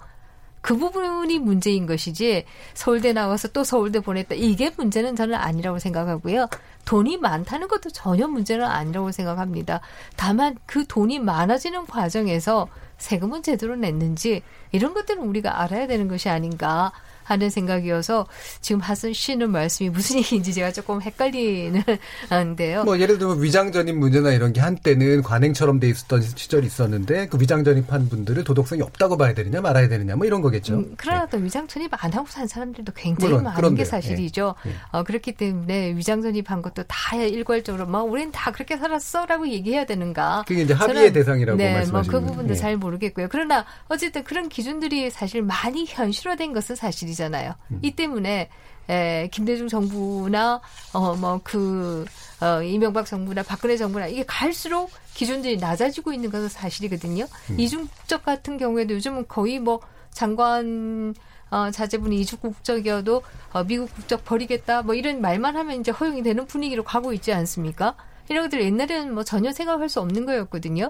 [0.62, 6.48] 그 부분이 문제인 것이지 서울대 나와서 또 서울대 보냈다 이게 문제는 저는 아니라고 생각하고요.
[6.86, 9.82] 돈이 많다는 것도 전혀 문제는 아니라고 생각합니다.
[10.16, 16.92] 다만 그 돈이 많아지는 과정에서 세금은 제대로 냈는지 이런 것들은 우리가 알아야 되는 것이 아닌가
[17.24, 18.28] 하는 생각이어서
[18.62, 22.84] 지금 하시는 말씀이 무슨 얘기인지 제가 조금 헷갈리는데요.
[22.86, 27.38] 뭐 예를 들면 위장 전입 문제나 이런 게 한때는 관행처럼 돼 있었던 시절이 있었는데 그
[27.40, 30.76] 위장 전입한 분들을 도덕성이 없다고 봐야 되느냐 말아야 되느냐 뭐 이런 거겠죠.
[30.76, 31.46] 음, 그러나 또 네.
[31.46, 34.56] 위장 전입 안 하고 산 사람들도 굉장히 물론, 많은 그런데, 게 사실이죠.
[34.66, 34.72] 네.
[34.92, 40.44] 어, 그렇기 때문에 위장 전입한 것도 다 일괄적으로 뭐 우리는 다 그렇게 살았어라고 얘기해야 되는가?
[40.48, 42.60] 그게 이제 합의의 대상이라고 네, 말씀하시는 뭐그 부분도 네.
[42.60, 43.28] 잘 모르겠고요.
[43.30, 47.21] 그러나 어쨌든 그런 기준들이 사실 많이 현실화된 것은 사실이죠.
[47.22, 47.54] 문제잖아요.
[47.72, 47.80] 음.
[47.84, 48.50] 이 때문에
[48.90, 50.60] 에, 김대중 정부나
[50.94, 52.06] 어뭐그
[52.42, 57.26] 어, 이명박 정부나 박근혜 정부나 이게 갈수록 기준들이 낮아지고 있는 것은 사실이거든요.
[57.52, 57.60] 음.
[57.60, 61.14] 이중국적 같은 경우에도 요즘은 거의 뭐 장관
[61.52, 63.22] 어, 자제분이 이중 국적이어도
[63.54, 67.96] 어, 미국 국적 버리겠다 뭐 이런 말만 하면 이제 허용이 되는 분위기로 가고 있지 않습니까?
[68.30, 70.88] 이런 것들 옛날에는 뭐 전혀 생각할 수 없는 거였거든요.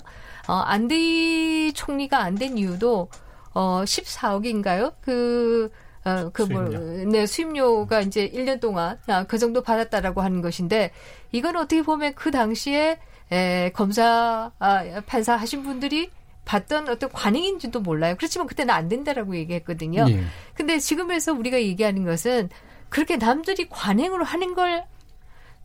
[0.47, 3.09] 어, 안대희 총리가 안 된 이유도
[3.53, 4.93] 어 14억인가요?
[5.01, 5.69] 그
[6.03, 10.91] 어, 그 뭐, 네, 수임료가 이제 1년 동안 아, 그 정도 받았다라고 하는 것인데
[11.31, 12.97] 이건 어떻게 보면 그 당시에
[13.31, 16.09] 에, 검사 아, 판사 하신 분들이
[16.45, 18.15] 봤던 어떤 관행인지도 몰라요.
[18.17, 20.05] 그렇지만 그때는 안 된다라고 얘기했거든요.
[20.09, 20.23] 예.
[20.55, 22.49] 근데 지금에서 우리가 얘기하는 것은
[22.89, 24.83] 그렇게 남들이 관행으로 하는 걸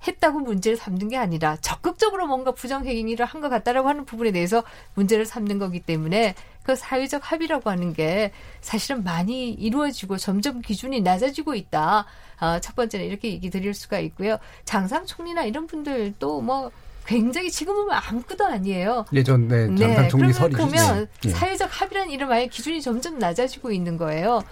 [0.07, 4.63] 했다고 문제를 삼는 게 아니라 적극적으로 뭔가 부정 행위를 한 것 같다라고 하는 부분에 대해서
[4.95, 6.35] 문제를 삼는 거기 때문에
[6.67, 12.07] 그 사회적 합의라고 하는 게 사실은 많이 이루어지고 점점 기준이 낮아지고 있다.
[12.41, 14.39] 어, 첫 번째는 이렇게 얘기 드릴 수가 있고요.
[14.65, 16.73] 장상 총리나 이런 분들도 뭐
[17.07, 19.05] 굉장히 지금은 아무것도 아니에요.
[19.13, 21.31] 예전 네, 네 장상 총리 설이 그러면 네.
[21.31, 24.43] 사회적 합의라는 이름하에 기준이 점점 낮아지고 있는 거예요.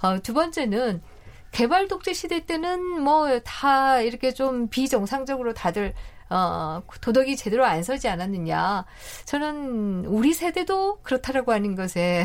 [0.00, 1.02] 어, 두 번째는
[1.50, 5.92] 개발 독재 시대 때는 뭐 다 이렇게 좀 비정상적으로 다들
[6.30, 8.84] 어, 도덕이 제대로 안 서지 않았느냐.
[9.24, 12.24] 저는 우리 세대도 그렇다라고 하는 것에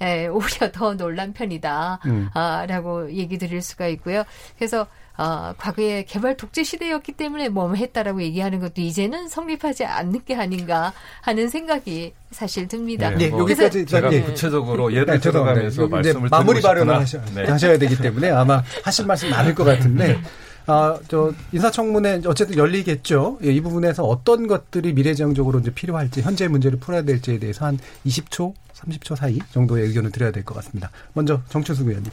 [0.00, 2.00] 에, 오히려 더 놀란 편이다.
[2.06, 2.30] 음.
[2.34, 4.24] 아, 라고 얘기 드릴 수가 있고요.
[4.58, 4.86] 그래서
[5.20, 10.94] 어, 과거에 개발 독재 시대였기 때문에 뭐 했다라고 얘기하는 것도 이제는 성립하지 않는 게 아닌가
[11.20, 13.10] 하는 생각이 사실 듭니다.
[13.10, 14.22] 네, 뭐 여기까지 제가 네.
[14.22, 17.44] 구체적으로 예를 네, 들어가면서 말씀을 마무리 발언을 하셔, 네.
[17.44, 20.18] 하셔야 되기 때문에 아마 하실 말씀 많을 것 같은데
[20.66, 23.38] 아, 저 인사청문회 어쨌든 열리겠죠.
[23.44, 28.54] 예, 이 부분에서 어떤 것들이 미래지향적으로 이제 필요할지 현재 문제를 풀어야 될지에 대해서 한 20초,
[28.74, 30.90] 30초 사이 정도의 의견을 드려야 될 것 같습니다.
[31.12, 32.10] 먼저 정춘수 의원님.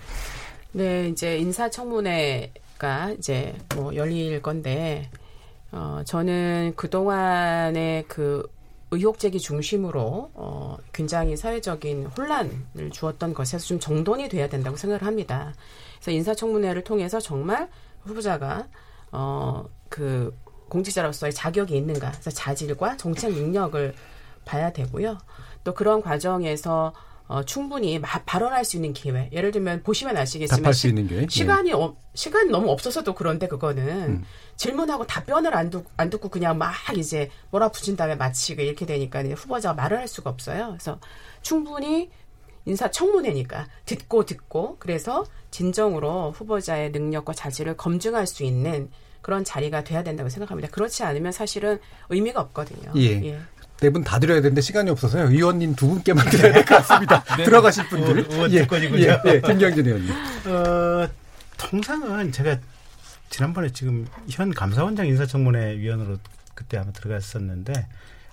[0.73, 5.09] 네, 이제 인사청문회 가 이제 뭐 열릴 건데
[5.71, 8.47] 어 저는 그 동안의 그
[8.91, 15.55] 의혹 제기 중심으로 어 굉장히 사회적인 혼란을 주었던 것에서 좀 정돈이 돼야 된다고 생각을 합니다.
[15.95, 17.67] 그래서 인사청문회를 통해서 정말
[18.07, 18.67] 후보자가
[19.11, 20.37] 어 그
[20.69, 23.93] 공직자로서의 자격이 있는가, 그래서 자질과 정책 능력을
[24.45, 25.17] 봐야 되고요.
[25.63, 26.93] 또 그런 과정에서
[27.27, 29.29] 어, 충분히 마, 발언할 수 있는 기회.
[29.33, 30.93] 예를 들면 보시면 아시겠지만 시,
[31.29, 34.23] 시간이 어, 시간이 너무 없어서도 그런데 그거는 음.
[34.55, 39.73] 질문하고 답변을 안, 듣, 안 듣고 그냥 막 이제 몰아붙인 다음에 마치고 이렇게 되니까 후보자가
[39.73, 40.67] 말을 할 수가 없어요.
[40.69, 40.99] 그래서
[41.41, 42.09] 충분히
[42.67, 48.89] 인사청문회니까 듣고 듣고 그래서 진정으로 후보자의 능력과 자질을 검증할 수 있는
[49.21, 50.69] 그런 자리가 돼야 된다고 생각합니다.
[50.69, 52.91] 그렇지 않으면 사실은 의미가 없거든요.
[52.97, 53.23] 예.
[53.25, 53.39] 예.
[53.81, 55.29] 네분 다 드려야 되는데 시간이 없어서요.
[55.29, 57.23] 의원님 두 분께만 드려야 될 것 같습니다.
[57.37, 57.43] 네.
[57.43, 58.25] 들어가실 분들.
[58.31, 59.03] 의원 예, 특권이군요.
[59.03, 60.11] 예, 예, 김경진 의원님.
[60.47, 61.07] 어,
[61.57, 62.57] 통상은 제가
[63.29, 66.17] 지난번에 지금 현 감사원장 인사청문회 위원으로
[66.55, 67.73] 그때 한번 들어갔었는데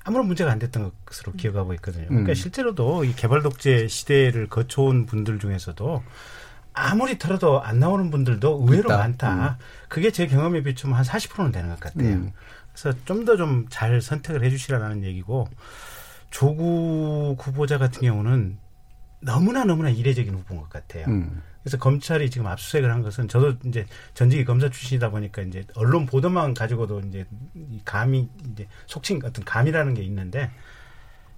[0.05, 2.07] 아무런 문제가 안 됐던 것으로 기억하고 있거든요.
[2.09, 2.35] 그러니까 음.
[2.35, 6.03] 실제로도 이 개발 독재 시대를 거쳐온 분들 중에서도
[6.75, 8.97] 아무리 들어도 안 나오는 분들도 의외로 있다.
[8.99, 9.59] 많다.
[9.59, 9.65] 음.
[9.89, 12.09] 그게 제 경험에 비추면 한 40%는 되는 것 같아요.
[12.09, 12.33] 음.
[12.73, 15.49] 그래서 좀 더 좀 잘 선택을 해주시라는 얘기고
[16.31, 18.59] 조국 후보자 같은 경우는
[19.21, 21.07] 너무나 너무나 이례적인 후보인 것 같아요.
[21.09, 21.41] 음.
[21.65, 26.53] 그래서 검찰이 지금 압수수색을 한 것은 저도 이제 전직이 검사 출신이다 보니까 이제 언론 보도만
[26.53, 27.25] 가지고도 이제
[27.87, 30.51] 감이 이제 속칭 같은 감이라는 게 있는데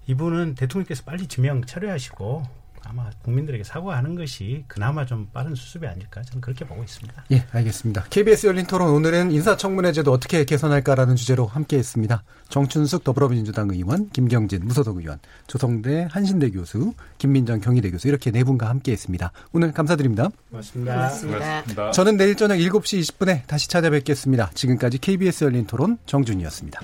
[0.08, 2.42] 이분은 대통령께서 빨리 지명 철회하시고
[2.88, 7.24] 아마 국민들에게 사과하는 것이 그나마 좀 빠른 수습이 아닐까 저는 그렇게 보고 있습니다.
[7.32, 8.04] 예, 알겠습니다.
[8.10, 12.22] KBS 열린 토론 오늘은 인사청문회제도 어떻게 개선할까라는 주제로 함께했습니다.
[12.48, 18.68] 정춘숙 더불어민주당 의원, 김경진 무소속 의원, 조성대 한신대 교수, 김민정 경희대 교수 이렇게 네 분과
[18.68, 19.32] 함께했습니다.
[19.52, 20.30] 오늘 감사드립니다.
[20.50, 20.94] 고맙습니다.
[20.94, 21.38] 고맙습니다.
[21.38, 21.90] 고맙습니다.
[21.90, 24.50] 저는 내일 저녁 7시 20분에 다시 찾아뵙겠습니다.
[24.54, 26.80] 지금까지 KBS 열린 토론 정준이었습니다.